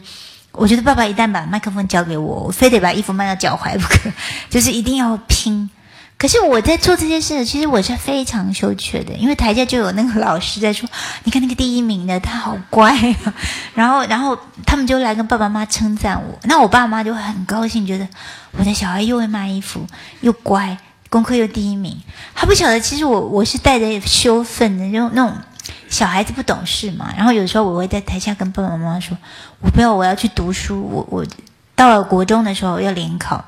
[0.52, 4.10] 我觉得爸爸一旦把麦克风交给我，我非得把衣服卖到脚踝不可，
[4.50, 5.70] 就是一定要拼。
[6.16, 10.88] 可是我在做这件事，其实我是非常羞怯的，因为台下就有那个老师在说
[11.24, 13.34] ：“你看那个第一名的，他好乖啊。
[13.74, 18.06] ”然后，然后他们就来跟爸爸妈妈称赞我，那我爸妈就会很高兴，觉得
[18.52, 19.84] 我的小孩又会卖衣服，
[20.20, 20.78] 又乖，
[21.14, 21.96] 功课又第一名。
[22.34, 25.36] 他不晓得，其实我我是带着羞愤的，就那种。
[25.88, 29.16] 小孩子不懂事嘛，然后有时候我会在台下跟爸爸妈妈说
[29.62, 30.82] ：“我不要，我要去读书。
[30.82, 31.24] 我我
[31.76, 33.44] 到了国中的时候要联考，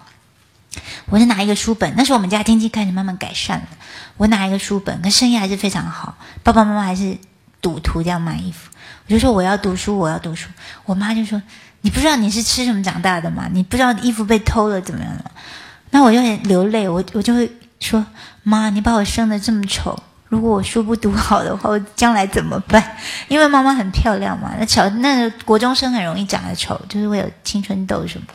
[1.07, 3.67] 我就拿一个书本，那时候我们家经济开始慢慢改善了。
[4.17, 6.17] 我拿一个书本，可生意还是非常好。
[6.45, 7.19] 爸爸妈妈还是
[7.61, 8.71] 赌徒这样买衣服。
[9.07, 10.49] 我就说我要读书，我要读书。
[10.85, 11.43] 我妈就说
[11.83, 13.49] ：“你不知道你是吃什么长大的吗？
[13.51, 15.33] 你不知道衣服被偷了怎么样了？”
[15.97, 18.05] 那我就很流泪，我我就会说
[18.45, 28.27] ：“妈，你把我生的这么丑，如果我书不读好的话，我将来怎么办？” 因为妈妈很漂亮嘛，那小那国中生很容易长得丑，就是会有青春痘什么。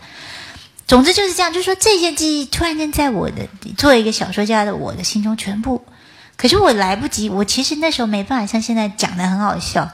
[0.87, 3.47] 总之就是这样，就是说这些记忆突然间在我的
[3.77, 5.85] 作为一个小说家的我的心中全部，
[6.35, 9.87] 可是我来不及，我其实那时候没办法像现在讲的很好笑。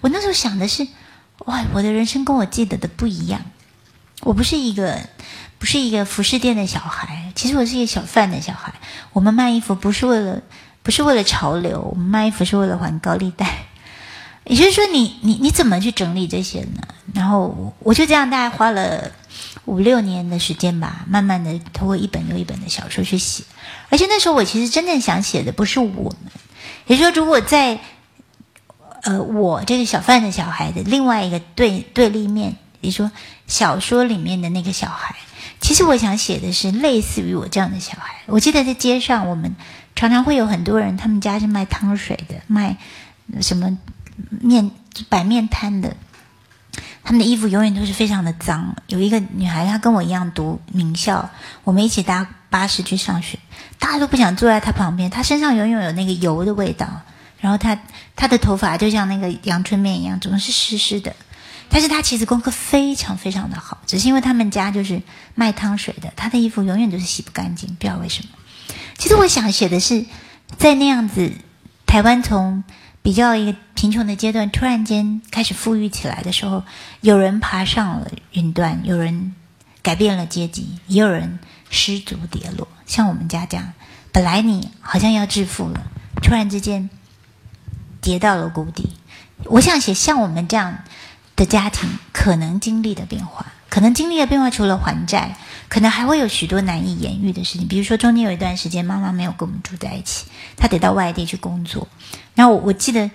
[0.00, 0.88] 我那时候想的是，
[1.44, 3.42] 哇，我的人生跟我记得的不一样。
[4.22, 5.00] 我不是一个，
[5.60, 8.74] 不是一个服饰店的小孩，其实我是一个小贩的小孩。
[9.12, 10.40] 我们卖衣服不是为了，
[10.82, 13.66] 不是为了潮流，我们卖衣服是为了还高利贷。
[14.44, 16.82] 也就是说，你你你怎么去整理这些呢？
[17.14, 19.12] 然后我就这样大概花了。
[19.66, 23.44] 五六年的时间吧，慢慢的通过一本又一本的小说去写，
[23.88, 26.32] 而且那时候我其实真正想写的不是我们，
[26.86, 27.78] 也就是说，如果在
[29.02, 33.12] 呃我这个小贩的小孩的另外一个对对立面，也就是说
[33.46, 35.14] 小说里面的那个小孩，
[35.60, 38.16] 其实我想写的是类似于我这样的小孩。
[38.26, 39.54] 我记得在街上，我们
[39.94, 42.76] 常常会有很多人，他们家是卖汤水的，卖
[43.40, 43.78] 什么
[44.40, 44.70] 面
[45.08, 45.96] 摆面摊的。
[47.02, 48.76] 他们的衣服永远都是非常的脏。
[48.86, 51.30] 有一个女孩，她跟我一样读名校，
[51.64, 53.38] 我们一起搭巴士去上学，
[53.78, 55.10] 大家都不想坐在她旁边。
[55.10, 56.86] 她身上永远有那个油的味道，
[57.40, 57.78] 然后她
[58.16, 61.14] 她的头发就像那个阳春面一样，总是湿湿的。
[61.70, 65.00] 但是他其实功课非常非常的好，只是因为他们家就是
[65.34, 68.30] 卖汤水的，他的衣服永远都是洗不干净，不知道为什么。
[68.98, 70.04] 其实我想写的是，
[70.58, 71.32] 在那样子
[71.86, 72.62] 台湾从。
[73.02, 76.64] 比较一个贫穷的阶段，突然间开始富裕起来的时候，
[77.00, 79.34] 有人爬上了云端，有人
[79.80, 81.38] 改变了阶级，也有人
[81.70, 82.68] 失足跌落。
[82.84, 83.72] 像我们家这样，
[84.12, 85.80] 本来你好像要致富了，
[86.22, 86.90] 突然之间
[88.02, 88.90] 跌到了谷底。
[89.44, 90.84] 我想写像我们这样
[91.40, 95.38] 的家庭可能经历的变化，可能经历的变化除了还债。
[95.70, 100.26] 可能还会有许多难以言喻的事情，比如说中间有一段时间妈妈没有跟我们住在一起，
[100.56, 101.86] 她得到外地去工作。
[102.34, 103.08] 然后我记得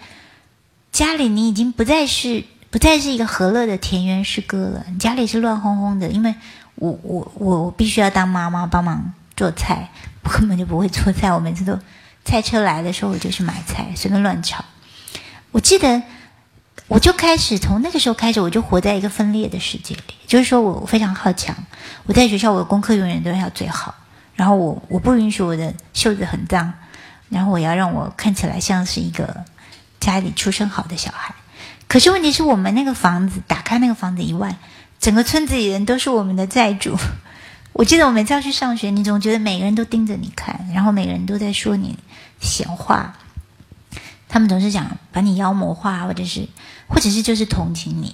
[0.90, 6.34] 家里你已经不再是不再是一个和乐的田园诗歌了，你家里是乱哄哄的，因为
[6.76, 9.90] 我我我我必须要当妈妈帮忙做菜，
[10.24, 11.78] 我根本就不会做菜，我每次都
[12.24, 14.64] 菜车来的时候我就去买菜，随便乱炒。
[15.52, 16.02] 我记得。
[16.88, 20.02] 我就开始从那个时候开始，我就活在一个分裂的世界里。
[20.28, 21.56] 就是说我非常好强，
[22.06, 23.96] 我在学校我的功课永远都要最好，
[24.36, 26.74] 然后我我不允许我的袖子很脏，
[27.30, 29.44] 然后我要让我看起来像是一个
[30.00, 31.34] 家里出身好的小孩。
[31.88, 34.56] 可是问题是我们那个房子，打开那个房子以外，
[35.00, 36.96] 整个村子里人都是我们的债主。
[37.74, 41.98] 我记得我每次要去上学，你总觉得每个人都盯着你看，然后每个人都在说你
[42.40, 43.16] 闲话。
[44.36, 46.46] 他们总是想把你妖魔化，或者是，
[46.88, 48.14] 或者是就是同情你。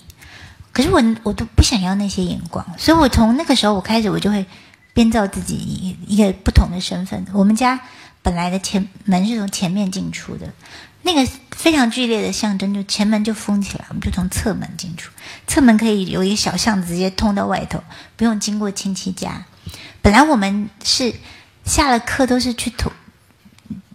[0.71, 4.45] 可是我我都不想要那些眼光，所以我从那个时候我开始，我就会
[4.93, 7.25] 编造自己一一个不同的身份。
[7.33, 7.81] 我们家
[8.21, 10.53] 本来的前门是从前面进出的，
[11.01, 15.11] 那个非常剧烈的象征，就前门就封起来，我们就从侧门进出。
[15.47, 17.83] 侧门可以有一个小巷子直接通到外头，
[18.15, 19.43] 不用经过亲戚家。
[20.03, 21.15] 本来我们是
[21.65, 22.91] 下了课都是去土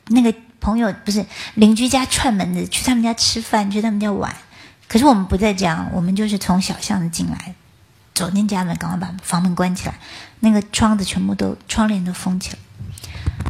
[0.09, 0.35] 那个。
[0.61, 4.35] 朋友不是邻居家串门子，去他们家吃饭，去他们家玩。
[4.89, 7.55] 可是我们不再这样，我们就是从小巷子进来，
[8.15, 9.95] 走进家门，赶快把房门关起来，
[10.41, 12.59] 那个窗子全部都窗帘都封起来。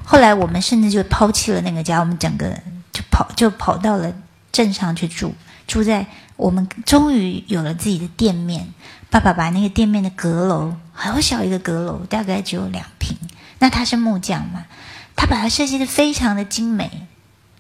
[0.05, 2.59] 后来我们甚至就抛弃了那个家，我们整个
[2.93, 4.13] 就跑就跑到了
[4.53, 5.35] 镇上去住，
[5.67, 8.69] 住在我们终于有了自己的店面。
[9.09, 13.17] 爸爸把那个店面的阁楼，好小一个阁楼，大概只有两平。
[13.61, 14.65] 那他是木匠嘛？
[15.17, 17.09] 他把它设计的非常的精美，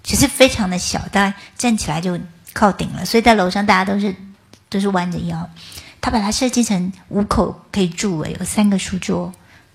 [0.02, 2.20] 只是非常的小，大概站起来就
[2.52, 3.04] 靠顶了。
[3.04, 4.14] 所以在楼上大家都是
[4.68, 5.50] 都是弯着腰。
[6.00, 9.32] 他把它设计成五口可以住诶，有三个书桌、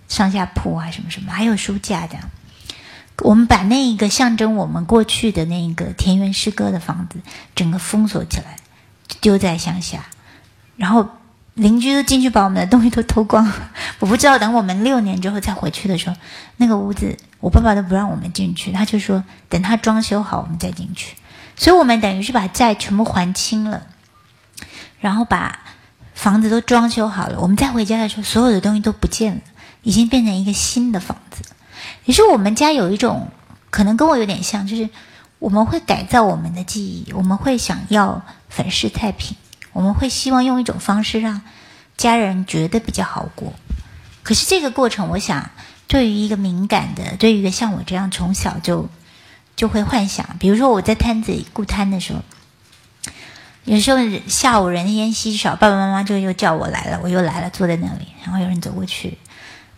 [0.08, 2.18] 上下铺啊什么什么，还有书架的。
[3.24, 7.20] 我们把那一个象征我们过去的那一个田园诗歌的房子，
[7.56, 8.58] 整个封锁起来，
[9.20, 10.06] 丢在乡下，
[10.78, 11.10] 然后。
[11.62, 13.48] 邻居都进去把我们的东西都偷光，
[14.00, 16.16] 我不知道等我们六年之后再回去的时候，
[16.58, 21.16] 那个屋子我爸爸都不让我们进去，他就说等他装修好我们再进去。
[21.56, 23.84] 所以我们等于是把债全部还清了，
[25.00, 25.60] 然后把
[26.16, 29.42] 房子都装修好了，我们再回家的时候，所有的东西都不见了，
[29.84, 31.44] 已经变成一个新的房子。
[32.06, 33.28] 也是我们家有一种
[33.70, 34.90] 可能跟我有点像，就是
[35.38, 39.38] 我们会改造我们的记忆，我们会想要粉饰太平。
[39.74, 41.42] 我们会希望用一种方式让
[41.98, 43.54] 家人觉得比较好过，
[44.24, 45.52] 可是这个过程，我想
[45.88, 48.90] 对于一个敏感的，对于一个像我这样从小就
[49.56, 52.20] 就会幻想，比如说我在摊子里顾摊的时候，
[53.66, 59.20] 有时候下午人烟稀少，爸爸妈妈就又叫我来了，我又来了，坐在那里，然后有人走过去，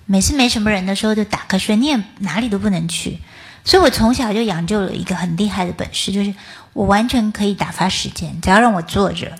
[0.05, 3.19] 每次没什么人的时候就打瞌睡，你也哪里都不能去，
[3.65, 6.33] 所以我从小就养就了一个很厉害的本事，就是
[6.71, 9.35] 我完全可以打发时间，只要让我坐着，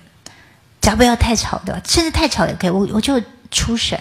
[0.84, 3.20] 只要不要太吵的，甚至太吵也可以，我我就
[3.50, 3.98] 出神，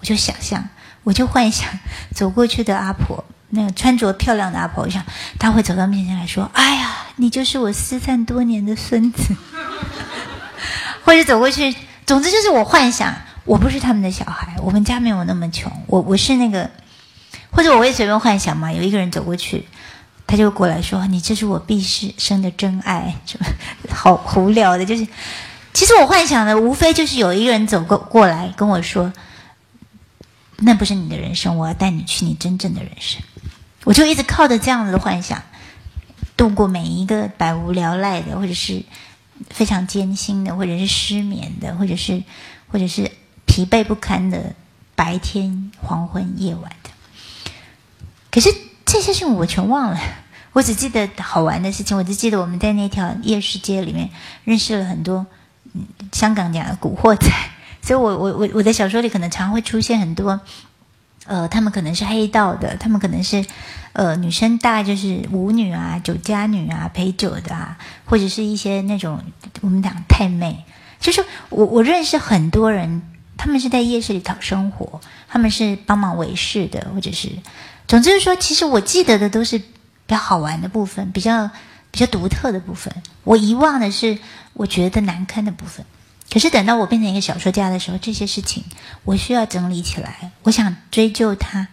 [0.00, 0.66] 我就想象。
[1.02, 1.68] 我就幻想
[2.14, 5.04] 走过去的阿婆，那个穿着漂亮的阿婆，我想
[5.38, 9.36] 她会走到面前来说：“哎呀，你就是我失散多年的孙子。
[11.04, 16.70] ”或者走过去，总之就是我幻想我不是他们的小孩，我们家没有那么穷，我我是那个，
[17.50, 19.68] 或者我会随便幻想嘛，有一个人走过去，
[20.26, 21.82] 他就过来说：“你这是我毕
[22.16, 23.46] 生的真爱。”什么
[23.90, 25.06] 好无聊的，就是
[25.74, 29.12] 其实我幻想的无非就是有一个人走过过来跟我说。
[30.58, 33.20] 那不是你的人生，我要带你去你真正的人生。
[33.82, 35.42] 我就一直靠着这样子的幻想，
[36.36, 38.84] 度过每一个百无聊赖的，或者是
[39.50, 42.22] 非常艰辛的，或者是失眠的，或者是
[42.68, 43.10] 或者是
[43.46, 44.54] 疲惫不堪的
[44.94, 46.90] 白天、黄昏、夜晚的。
[48.30, 48.54] 可是
[48.86, 50.00] 这些事情我全忘了，
[50.52, 51.96] 我只记得好玩的事情。
[51.96, 54.10] 我只记得我们在那条夜市街里面
[54.44, 55.26] 认识了很多
[56.12, 57.28] 香港讲的古惑仔。
[57.82, 60.40] 所以，我我我我的小说里可能常会出现很多，
[61.26, 63.44] 呃，他们可能是黑道的，他们可能是，
[63.92, 69.20] 呃，女生大概就是舞女啊、酒家女啊、陪酒的啊，或者是一些那种
[69.60, 70.64] 我们讲太妹。
[70.98, 73.02] 就是我我认识很多人，
[73.36, 77.28] 他们是在夜市里讨生活，他们是帮忙维事的，或者是，
[77.86, 79.66] 总之是说，其实我记得的都是比
[80.06, 81.50] 较好玩的部分，比较
[81.90, 82.90] 比较独特的部分。
[83.24, 84.18] 我遗忘的是
[84.54, 85.84] 我觉得难堪的部分。
[86.32, 88.64] 可是等到我变成一个小说家的时候，这些事情
[89.04, 90.32] 我需要整理起来。
[90.42, 91.68] 我想追究它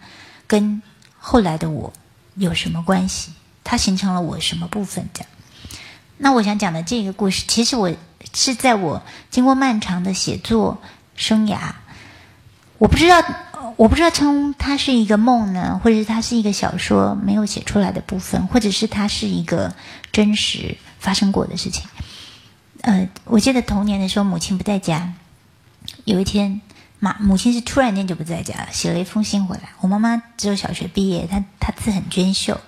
[0.46, 0.82] 跟
[1.18, 1.92] 后来的我
[2.36, 3.32] 有什么关系？
[3.64, 5.08] 它形成了我什么部分？
[5.14, 5.28] 这样。
[6.18, 7.92] 那我想讲的这个故事，其实我
[8.34, 10.80] 是在我经过漫长的写作
[11.16, 11.58] 生涯，
[12.78, 13.20] 我不知道，
[13.76, 19.74] 我不知道称它是一个梦呢，或者是它是一个小说没有写出来的部分，或者是它是一个
[20.12, 21.84] 真实发生过的事情。
[22.82, 25.14] 呃，我记得童年的时候，母亲不在家。
[26.04, 26.60] 有一天，
[26.98, 29.70] 妈母亲是突然间就不在家了，写了一封信回来。
[29.80, 32.60] 我妈妈只有小学毕业，她她字很娟秀，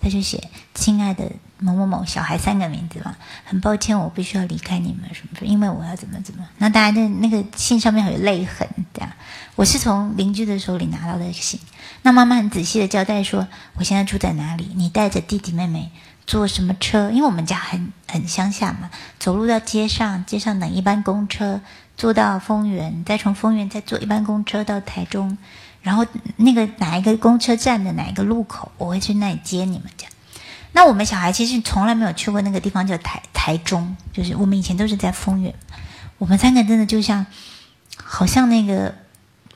[0.00, 9.12] 她就写：“亲爱的某某某，小孩三个名字嘛，很抱歉，我必须要离开你们，什么因为我要怎么怎么。”那大家的那个信上面还有泪痕，这样。
[9.56, 11.60] 我是从邻居的手里拿到的信。
[12.02, 13.46] 那妈妈很仔细的交代说
[13.76, 14.70] ：“我现在住在哪里？
[14.74, 15.90] 你带着弟弟妹妹。”
[16.26, 17.10] 坐什么车？
[17.10, 21.60] 因为我们家很很乡下嘛，走路到街上，街上等一班公车，
[21.96, 25.36] 坐到丰原，再从丰原再坐一班公车到台中，
[25.82, 26.06] 然后
[26.36, 30.06] 那个哪一个公车站的哪一个路口，我会去那里接你们家。
[30.72, 35.52] 那我们小孩其实从来没有去过那个地方，叫台台中，就是我们以前都是在丰原。
[36.18, 37.26] 我们三个真的就像，
[37.96, 38.94] 好像那个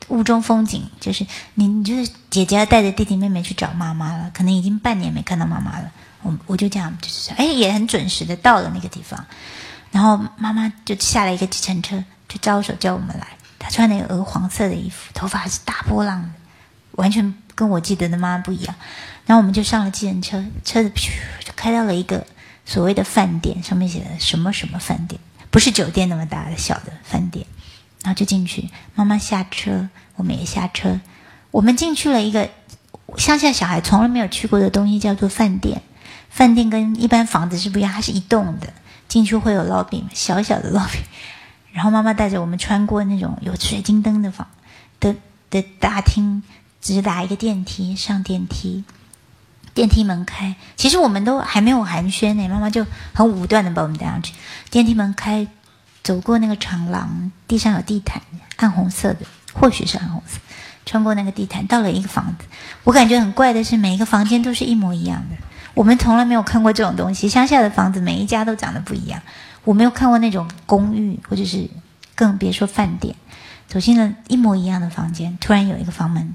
[0.09, 1.25] 雾中风景，就是
[1.55, 5.93] 你，你就是姐姐要带着弟弟妹妹去找妈妈了，可能已经半年没看到妈妈了。
[6.25, 9.25] 我我就这样，就是哎，也很准时的到了那个地方，
[9.93, 13.29] 然后妈妈就下了一个计程车，就招手叫我们来。
[13.59, 16.29] 她穿那个鹅黄色的衣服，头发是大波浪的，
[16.93, 18.75] 完全跟我记得的妈妈不一样。
[19.27, 21.11] 然后我们就上了计程车，车子噗
[21.45, 22.27] 就开到了一个
[22.67, 27.47] 所谓的饭店，上面写的什么什么饭店，不是酒店那么大的小的饭店。
[28.03, 31.01] 然后就进去，妈妈下车，我们也下车，
[31.51, 32.51] 我们进去了一个
[33.17, 35.81] 乡下小孩从来没有去过的东西，叫做饭店。
[36.35, 38.73] 饭店跟一般房子是不一样，它是一栋的，
[39.07, 40.99] 进去会有 lobby，小小的 lobby。
[41.73, 44.49] 然后妈妈带着我们穿过那种有水晶灯的房
[44.99, 45.15] 的
[45.49, 46.43] 的大厅，
[46.81, 48.83] 直达一个电梯，上电梯，
[49.75, 54.35] 电梯门开，其实我们都还没有寒暄呢，妈妈就很武断的把我们带上去。
[54.71, 55.47] 电梯门开，
[56.03, 58.21] 走过那个长廊，地上有地毯，
[58.57, 59.21] 暗红色的，
[59.53, 60.41] 或许是暗红色。
[60.85, 62.45] 穿过那个地毯，到了一个房子，
[62.83, 65.37] 我感觉很怪的是，每一个房间都是一模一样的。
[65.75, 69.21] 我们从来没有看过这种东西，乡下的房子每一家都长得不一样。
[69.65, 71.69] 我没有看过那种公寓，或者是
[72.15, 73.17] 更别说饭店。
[73.67, 76.33] 走进了一模一样的房间，突然有一个房门，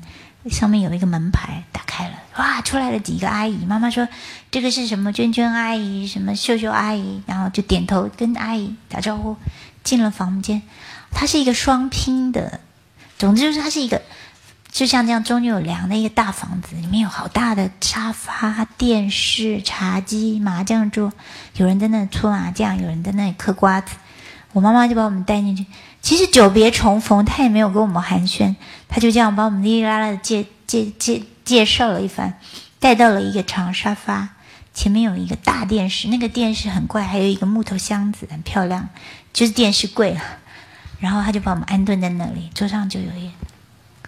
[0.50, 3.66] 上面有一个门牌打开了，哇，出来了几个阿姨。
[3.66, 4.08] 妈妈说
[4.52, 5.14] ：“这个是什么？
[5.14, 9.38] 娟娟阿姨，什么秀秀阿姨？”然后就点头跟阿姨打招呼，
[9.84, 10.64] 进了房间。
[11.12, 12.60] 它是一个双拼的，
[13.18, 14.02] 总之就是它是一个。
[14.72, 21.12] 就像这样，中间有梁的一个大房子，里面有好大的沙发、电视、茶几、麻将桌，
[21.56, 23.96] 有人在那搓麻将，有人在那里嗑瓜子。
[24.54, 25.66] 我妈妈就把我们带进去。
[26.02, 28.56] 其实久别重逢，她也没有跟我们寒暄，
[28.88, 32.36] 她就这样把我们哩哩啦啦的介介介介绍了一番，
[32.80, 34.30] 带到了一个长沙发，
[34.74, 38.88] 前面有一个大电视，那个电视很怪，还有一个木头箱子，很漂亮，
[39.34, 40.22] 就是电视柜了。
[41.00, 43.30] 然后她就把我们安顿在那里，桌上就有一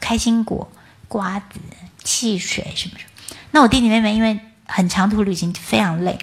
[0.02, 0.70] 开心果、
[1.08, 1.60] 瓜子、
[2.04, 3.38] 汽水什么什么。
[3.52, 6.18] 那我弟弟妹妹因为很长途旅行非常累，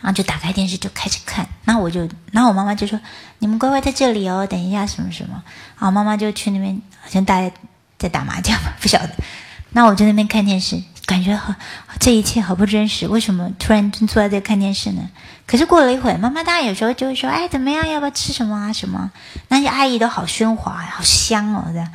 [0.00, 1.48] 然后就打开电视就开始看。
[1.64, 2.98] 那我就，然后我妈妈就说
[3.40, 5.42] ：“你们乖乖在这里哦，等一下什么什么。”
[5.78, 7.54] 然后妈妈就去那边，好像大家
[7.98, 9.10] 在打麻将吧，不晓得。
[9.70, 11.54] 那我就那边看电视，感觉好，
[12.00, 13.06] 这一切好不真实。
[13.06, 15.10] 为什么突然坐在这看电视呢？
[15.46, 17.86] 可是过了一会，妈妈当然有时候就会说：“哎，怎么样？
[17.86, 18.72] 要不要吃什么啊？
[18.72, 19.10] 什么？”
[19.48, 21.92] 那些阿姨都好喧哗，好香哦，这样。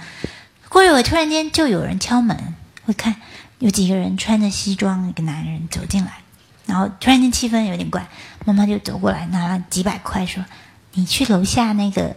[0.72, 2.56] 过一会，突然间就有人敲门，
[2.86, 3.18] 我看
[3.60, 6.20] 有几个人穿着西装，一个男人走进来，
[6.66, 8.08] 然后突然间气氛有点怪，
[8.46, 10.46] 妈妈就走过来拿了几百块，说
[10.96, 12.16] ：“你去楼下那个。”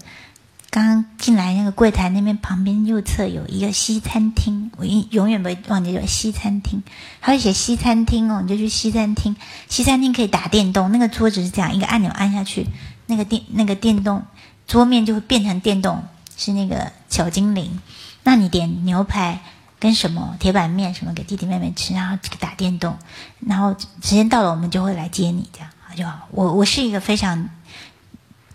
[0.70, 6.82] 刚刚进来那个柜台那边旁边右侧有一个西餐厅，我永永远不会忘记叫西餐厅。
[7.20, 9.36] 他会写西餐厅哦，你就去西餐厅。
[9.68, 12.66] 西餐厅可以打电动，那个桌子是这样，一个按钮按下去，
[13.06, 14.24] 那个电那个电动
[14.66, 16.02] 桌面就会变成电动，
[16.36, 17.78] 是那个小精灵。
[18.24, 19.40] 那你点牛排
[19.78, 22.98] 跟什么铁板面什么给弟弟妹妹吃，然后打电动，
[23.46, 26.26] 然后时间到了我们就会来接你，这样就好。
[26.32, 27.48] 我我是一个非常。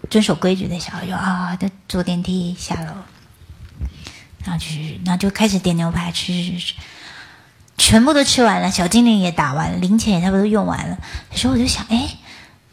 [0.09, 2.93] 遵守规矩的小孩就啊，就坐电梯下楼，
[4.43, 6.73] 然后去，然后就开始点牛排吃吃吃，
[7.77, 10.97] 全部都吃完了，小精灵也打完了，零钱也差不多用完了。
[11.31, 12.09] 有时候我就想，哎，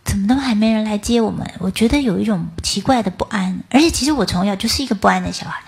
[0.03, 1.47] 怎么都还没人来接我们？
[1.59, 5.63] 我觉得有一种奇怪的不安，而且其实我从小就是一个不安的小孩。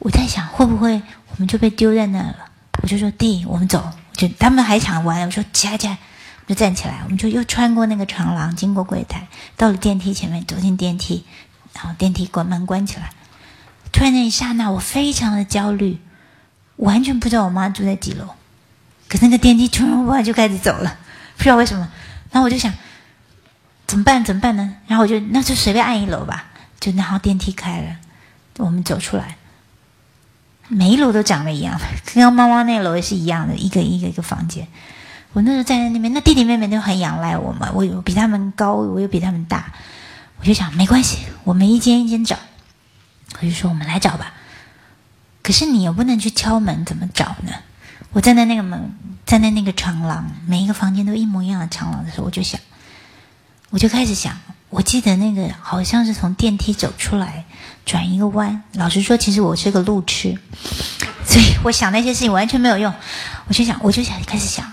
[0.00, 2.36] 我在想，会不会我们就被丢在那了？
[2.82, 3.90] 我就说弟，我们走。
[4.12, 5.96] 就他们还想玩，我说起来起来。
[6.46, 11.24] 我就站起来，我们就又穿过那个长廊，经过柜台，到了电梯前面，走进电梯，
[11.74, 13.12] 然后电梯关门关起来。
[13.92, 16.00] 突然那一刹那，我非常的焦虑，
[16.76, 18.30] 完全不知道我妈住在几楼。
[19.08, 20.98] 可那个电梯突然就开始走了，
[21.36, 21.88] 不知道为什么。
[22.30, 22.72] 然后我就想，
[23.86, 24.24] 怎么办？
[24.24, 24.76] 怎么办呢？
[24.86, 26.46] 然后我就那就随便按一楼吧。
[26.80, 27.96] 就然后电梯开了，
[28.56, 29.36] 我们走出来，
[30.70, 34.66] 每一楼都长得一样的， 跟刚妈妈那楼也是一样的，一个一个一个房间。
[35.32, 37.70] 我那时候站在那边，那弟弟妹妹都很仰赖我嘛。
[37.74, 39.72] 我有比他们高，我又比他们大，
[40.40, 42.36] 我就想没关系，我们一间一间找。
[43.40, 44.32] 我就说我们来找吧。
[45.42, 47.52] 可是你又不能去敲门，怎么找呢？
[48.12, 48.92] 我站在那个门，
[49.24, 52.60] 站在那个长廊，每一个房间都一模一样的长廊的时候，我就想，
[53.70, 54.36] 我就开始想。
[54.68, 57.44] 我记得那个好像是从电梯走出来，
[57.84, 58.62] 转一个弯。
[58.74, 60.38] 老实说，其实我是个路痴，
[61.26, 62.92] 所以我想那些事情完全没有用。
[63.46, 64.72] 我就想，我就想开始想。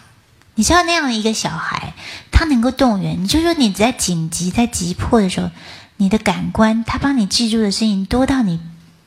[0.55, 1.93] 你知道那样的一个小孩，
[2.31, 3.23] 他能够动员。
[3.23, 5.51] 你就说你在紧急、在急迫的时候，
[5.97, 8.59] 你的感官他帮你记住的事情多到你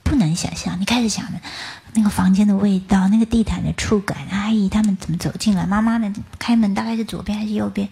[0.04, 0.80] 不能想象。
[0.80, 1.40] 你开始想的，
[1.94, 7.88] 那个房间的味道，那个地毯的触感，阿姨他们怎么走进来，妈妈的开门大概是左边还是右边？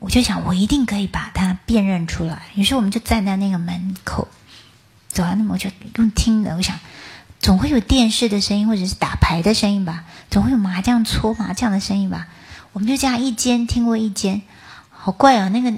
[0.00, 2.42] 我就想，我一定可以把它辨认出来。
[2.56, 4.26] 于是我们就站在那个门口，
[5.16, 6.78] 走到那么我就用听的，我想
[7.40, 12.28] 总会有电视的声音，或者是打牌的声音吧，总会有麻将搓麻将的声音吧。
[12.74, 14.42] 我们就这样一间听过一间，
[14.90, 15.48] 好怪哦！
[15.48, 15.72] 那个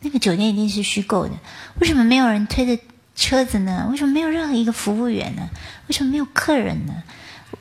[0.00, 1.34] 那个酒店一定是虚构的。
[1.80, 2.82] 为什么没有人推着
[3.14, 3.88] 车子呢？
[3.90, 5.50] 为什么没有任何一个服务员呢？
[5.88, 7.02] 为什么没有客人呢？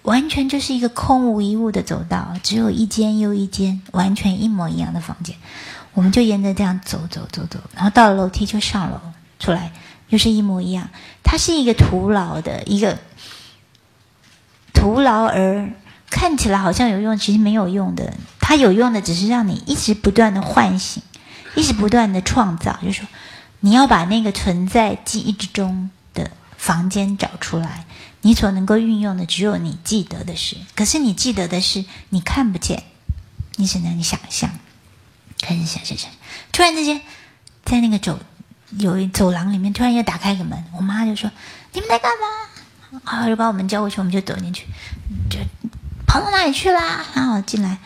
[0.03, 5.35] 完全就是一个空无一物的走道，只有一间又一间完全一模一样的房间。
[5.93, 9.01] 我们就沿着这样走走走走，然后到了楼梯就上楼
[9.39, 9.73] 出来，
[10.09, 10.89] 又是一模一样。
[11.23, 12.99] 它是一个徒劳的一个
[14.73, 15.69] 徒劳而。
[16.07, 18.13] 看起来好像有用，其实没有用的。
[18.39, 21.03] 它有用的，只是让你一直不断的唤醒，
[21.55, 22.79] 一直不断的创造。
[22.81, 23.07] 就是说，
[23.59, 27.85] 你要把那个存在记忆之中的房间找出来。
[28.21, 30.55] 你所能够运用的，只有你记得的事。
[30.73, 32.83] 可是你记得的事，你看不见，
[33.57, 34.51] 你只能想象。
[35.41, 36.09] 开始想想想，
[36.53, 37.01] 突然之间，
[37.65, 38.19] 在那个走
[38.77, 40.63] 有一走廊里面，突然又打开一个门。
[40.75, 41.29] 我妈就说
[41.73, 44.65] ：“你们在干嘛？”好，就把我们叫过去，我们就走进去，
[45.29, 45.39] 就。
[46.07, 47.03] 跑到哪里去啦？
[47.13, 47.77] 然后进来，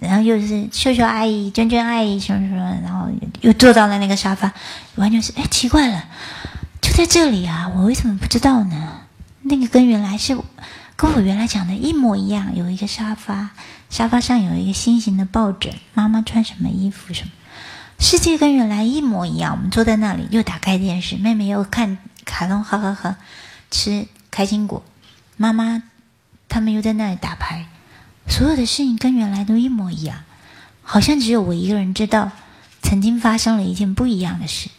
[0.00, 3.08] 然后又是秀秀阿姨、娟娟阿姨什么什么，然后
[3.42, 4.50] 又坐到了那个沙发，
[4.94, 6.04] 完全是哎，奇怪了，
[6.80, 7.70] 就在这里啊！
[7.74, 9.00] 我为什么不知道呢？
[9.42, 10.38] 那个跟原来是
[10.96, 13.50] 跟我原来讲的一模一样，有一个沙发，
[13.90, 17.30] 沙发上有一个心形的抱枕，妈妈穿什么衣服什么，
[17.98, 19.54] 世界跟原来一模一样。
[19.56, 23.16] 我们坐在那里，又打开电视，妹妹又看卡通，哈哈哈，
[23.70, 24.82] 吃开心果，
[25.36, 25.82] 妈妈。
[26.50, 27.66] 他们又在那里打牌，
[28.26, 30.24] 所有的事情跟原来都一模一样，
[30.82, 32.32] 好像只有我一个人知道，
[32.80, 34.70] 曾经发生了一件不一样的事。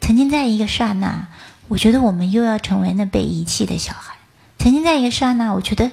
[0.00, 1.28] 曾经在一个刹那，
[1.68, 4.16] 我觉得我们又要成为那被遗弃的小孩。
[4.58, 5.92] 曾经在一个刹那，我觉得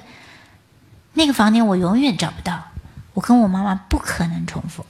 [1.12, 2.72] 那个房间我永远找不到，
[3.14, 4.84] 我跟我妈妈不可能重逢。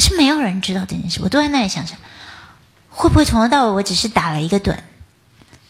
[0.00, 1.98] 是没有人知道这件事，我都在那里想想，
[2.88, 4.76] 会不会从头到尾我只是打了一个盹，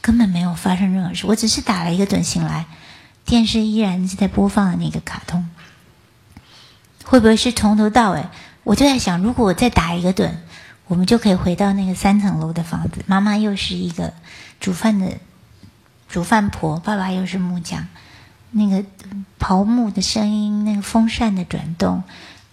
[0.01, 2.67] 根本没有发生任何事，我只是打了一个盹醒来，
[3.25, 5.49] 电视依然是在播放的那个卡通。
[7.05, 8.25] 会不会是从头到尾？
[8.63, 10.31] 我就在想，如果我再打一个盹，
[10.87, 14.13] 我们就可以回到那个三层楼的房子，妈妈又是一个
[14.61, 15.17] 煮饭的
[16.09, 17.89] 煮饭婆，爸爸又是木匠，
[18.51, 18.85] 那个
[19.39, 22.05] 刨木的声音，那个风扇的转动。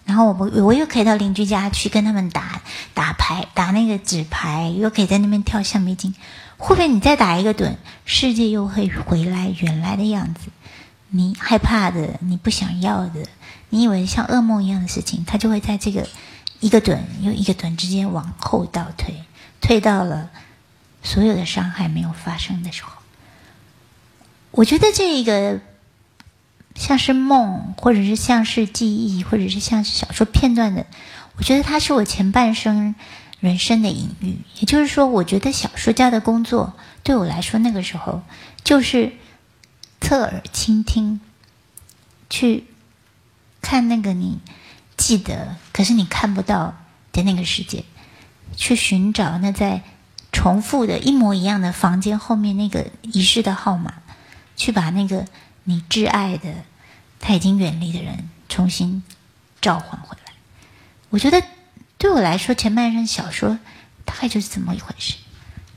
[0.08, 2.62] 然后我我又可以到邻居家去跟他们打
[2.94, 6.14] 打牌，打那个纸牌，又可以在那边跳橡皮筋。
[6.56, 10.48] 会不会你再打一个盹，世界又会回来原来的样子？
[11.10, 13.26] 你害怕的，你不想要的，
[13.68, 16.08] 你以为像噩梦一样的事情，它就会在这个
[16.60, 19.14] 一个盹又一个盹之间往后倒退，
[19.60, 20.30] 退到了
[21.02, 22.92] 所有的伤害没有发生的时候。
[24.52, 25.60] 我觉得这一个。
[26.78, 30.86] 像是梦，或者是像是记忆，或者是像是小说片段的，
[31.36, 32.94] 我觉得它是我前半生
[33.40, 34.38] 人生的隐喻。
[34.60, 38.22] 也就是说，我觉得小说家的工作对我来说，那个时候
[38.62, 39.12] 就是
[40.00, 41.20] 侧耳倾听，
[42.30, 42.64] 去
[43.60, 44.38] 看那个你
[44.96, 46.76] 记得，可是你看不到
[47.10, 47.84] 的那个世界，
[48.56, 49.82] 去寻找那在
[50.30, 53.94] 重复的一模一样的房间后面那个遗失的号码，
[54.54, 55.26] 去把那个。
[55.68, 56.64] 你挚爱的，
[57.20, 59.02] 他已经远离的人，重新
[59.60, 60.32] 召唤回来。
[61.10, 61.42] 我觉得
[61.98, 63.58] 对我来说，前半生小说
[64.06, 65.16] 大概就是这么一回事。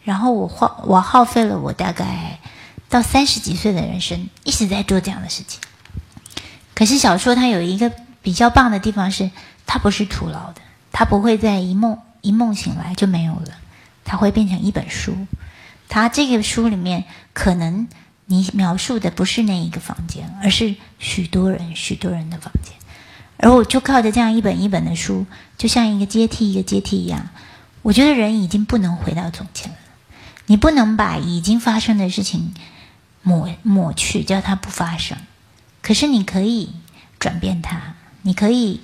[0.06, 2.40] 然后我耗我耗费了我大概
[2.88, 5.60] 到三十几岁的人生，一直在做这样的事情。
[6.74, 9.30] 可是小说它有一个比较棒的地方是，
[9.68, 10.62] 它不是徒劳的，
[10.94, 13.58] 它不会在一梦一梦醒来就没有了，
[14.06, 15.28] 它会变成一本书。
[15.90, 17.90] 它这个书里面可能。
[18.32, 22.74] 你描述的不是那一个房间，而是许多人、许多人的房间。
[23.36, 25.26] 而我就靠着这样一本一本的书，
[25.58, 27.28] 就像一个阶梯一个阶梯一样。
[27.82, 29.78] 我觉得人已经不能回到从前了。
[30.46, 32.54] 你不能把已经发生的事情
[33.22, 35.18] 抹抹去，叫它不发生。
[35.82, 36.72] 可是你可以
[37.20, 38.80] 转变它，你可以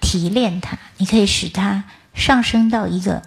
[0.00, 1.82] 提炼它，你可以使它
[2.14, 3.22] 上升到一个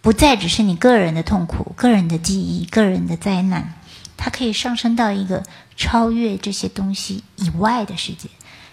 [0.00, 3.74] 不再只是你个人的痛苦、个人的记忆、个人的灾难。
[4.16, 5.44] 它可以上升到一个
[5.76, 8.28] 超越这些东西以外的世界，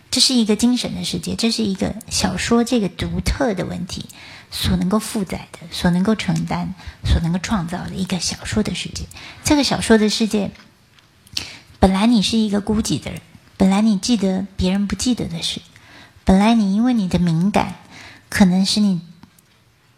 [0.10, 4.06] 这是一个精神的世界，这是一个小说这个独特的问题
[4.52, 6.74] 所能够负载的、所能够承担、
[7.04, 9.06] 所能够创造的一个小说的世界。
[9.44, 10.52] 这个小说的世界，
[11.80, 13.22] 本来你是一个孤寂的人，
[13.58, 15.62] 本来你记得别人不记得的事，
[16.24, 17.76] 本来你因为你的敏感，
[18.30, 19.02] 可能使你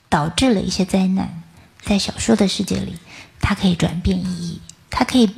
[0.10, 1.44] 导致了一些灾难，
[1.82, 2.96] 在小说的世界里，
[3.42, 4.62] 它可以转变意义。
[4.98, 5.30] 它可以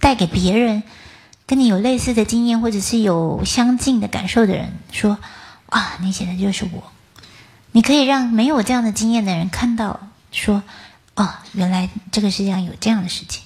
[0.00, 0.82] 带给别人
[1.44, 5.18] 跟你有类似的经验，或者是有相近的感受的人说
[5.68, 6.90] ：“啊，你写的就是我。”
[7.72, 10.62] 你可以让没有这样的经验的人看到，说
[11.16, 13.42] ：“哦，原来这个世界上有这样的事情。”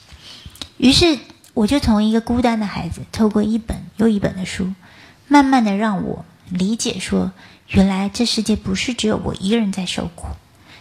[0.78, 1.18] 于是，
[1.54, 4.72] 我就从一个孤单的孩子，透过一本又一本的书，
[5.26, 7.32] 慢慢的让我理解说
[7.66, 10.28] ：“原来这世界不是只有我一个人在受苦，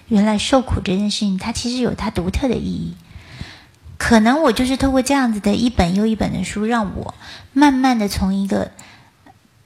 [0.08, 2.94] 原来受苦这件事情，它其实有它独特的意义。”
[4.00, 7.14] 可能我就是透过这样子的一本又一本的书，让我
[7.52, 8.72] 慢慢的从一个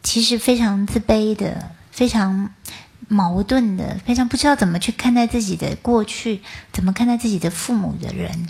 [0.02, 2.50] 其实非常自卑的、非常
[3.08, 8.50] 矛盾的、非常不知道怎么去看待自己的过去、怎么看待自己的父母的人，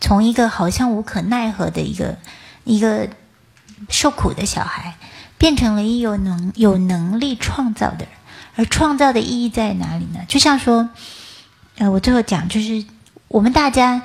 [0.00, 2.18] 从一个好像无可奈何的一个
[2.64, 3.08] 一个
[3.88, 4.96] 受苦的小孩，
[5.38, 8.08] 变成了一有能有能力创造的人。
[8.56, 10.18] 而创造的意义在哪里呢？
[10.26, 10.90] 就像说，
[11.78, 12.84] 呃，我最后讲，就是
[13.28, 14.02] 我们大家。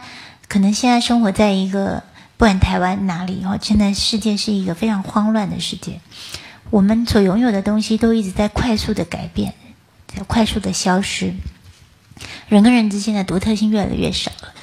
[0.48, 2.04] 可能现在生活在一个
[2.38, 6.00] 不管台湾哪里哦，现在世界是一个非常慌乱的世界。
[6.70, 9.54] 我们所拥有的东西都一直在快速的改变，
[10.08, 11.34] 在快速的消失。
[12.48, 14.54] 人跟人之间的独特性越来越少了，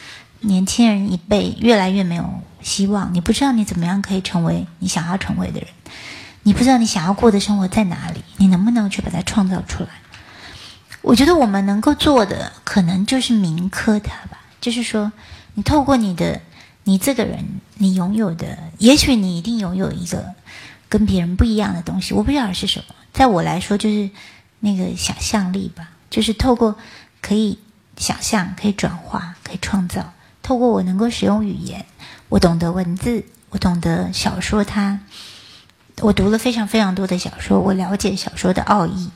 [0.41, 3.13] 年轻人一辈越来越没有希望。
[3.15, 5.69] 你不知道你怎么样可以成为你想要成为的人，
[6.43, 9.91] 你不知道你想要过的生活在哪里，你能不能去把它创造出来？
[11.01, 15.13] 我觉得我们能够做的，可能就是铭刻它吧，就是说。
[15.55, 16.41] 你透过你的，
[16.85, 20.35] 你这个人，你拥有的，也许你一定拥有一个
[20.89, 22.15] 跟别人不一样的东西。
[22.15, 24.11] 我不知道是什么，在我来说就是
[24.61, 26.77] 那个想象力吧，就是透过
[27.21, 27.59] 可以
[27.97, 30.13] 想象、可以转化、可以创造。
[30.43, 31.85] 透过我能够使用语言，
[32.29, 35.01] 我懂得文字，我懂得小说，它，
[36.01, 39.11] 我读了非常非常多的小说，我了解小说的奥义。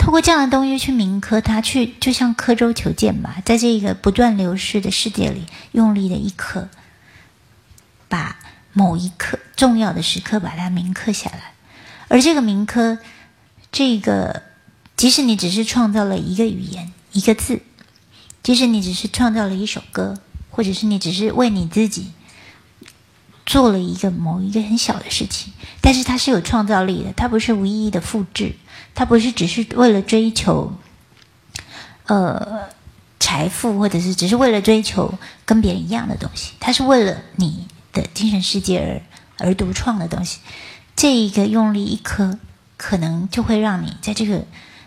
[0.00, 6.70] 透过这样的东西去铭刻它，去就像刻舟求剑吧，在这个不断流逝的世界里，用力的一刻，
[8.08, 8.38] 把
[8.72, 11.52] 某一刻重要的时刻把它铭刻下来，
[12.08, 12.96] 而这个铭刻，
[13.70, 14.42] 这个
[14.96, 17.60] 即使你只是创造了一个语言、一个字，
[18.42, 22.10] 即使你只是创造了一首歌，或者是你只是为你自己
[23.50, 28.54] 做了一个某一个很小的事情，但是它是有创造力的，它不是无意义的复制，
[28.94, 30.72] 它不是只是为了追求，
[32.06, 32.68] 呃，
[33.18, 37.66] 财富，或者是只是为了追求跟别人一样的东西，它是为了你。
[37.92, 39.02] 的精神世界
[39.36, 40.38] 而而独创的东西，
[40.94, 42.38] 这一个用力一颗，
[42.76, 44.44] 可能就会让你在这个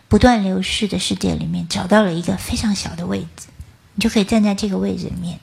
[0.07, 3.47] 不断流逝的世界里面找到了一个非常小的位置，
[3.95, 5.37] 你就可以站在这个位置里面，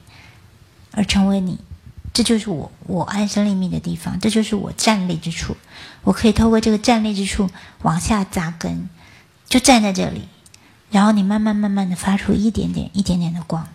[0.93, 1.59] 而成为你。
[2.13, 5.57] 这就是我我安身立命的地方，这就是我站立之处。
[6.03, 7.51] 我可以透过这个站立之处
[7.83, 8.89] 往下扎根，
[9.49, 10.29] 就站在这里，
[10.91, 13.69] 然后你慢慢慢慢的发出一点点一点点的光。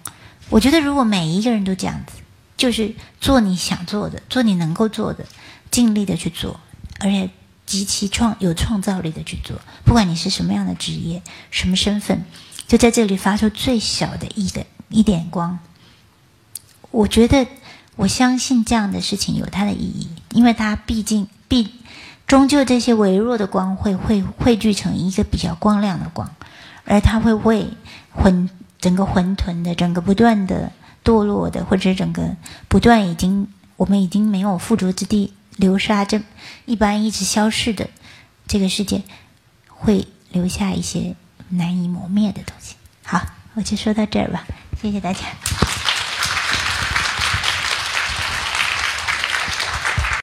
[0.50, 2.14] 我觉得如果每一个人都这样子。
[2.58, 5.26] 就是做你想做的，做你能够做的，
[5.72, 6.58] 尽力的去做，
[7.02, 7.30] 而且
[7.66, 9.60] 极其创有创造力的去做。
[9.84, 11.22] 不管你是什么样的职业，
[11.52, 12.24] 什么身份，
[12.66, 15.60] 就在这里发出最小的一个一点光。
[16.92, 17.46] 我觉得，
[17.96, 21.72] 我相信这样的事情有它的意义，因为它毕竟必
[22.28, 26.36] 终究这些微弱的光会汇汇聚成一个比较光亮的光，
[26.86, 27.68] 而它会为
[28.12, 30.72] 混整个混沌的整个不断的。
[31.06, 32.36] 堕落的，或者整个
[32.68, 36.20] 不断已经，我们已经没有附着之地，流沙这
[36.66, 37.92] 一般一直消逝的
[38.48, 39.04] 这个世界，
[39.68, 41.16] 会留下一些
[41.50, 42.74] 难以磨灭的东西。
[43.04, 43.22] 好，
[43.54, 44.48] 我就说到这儿吧，
[44.82, 45.20] 谢谢大家。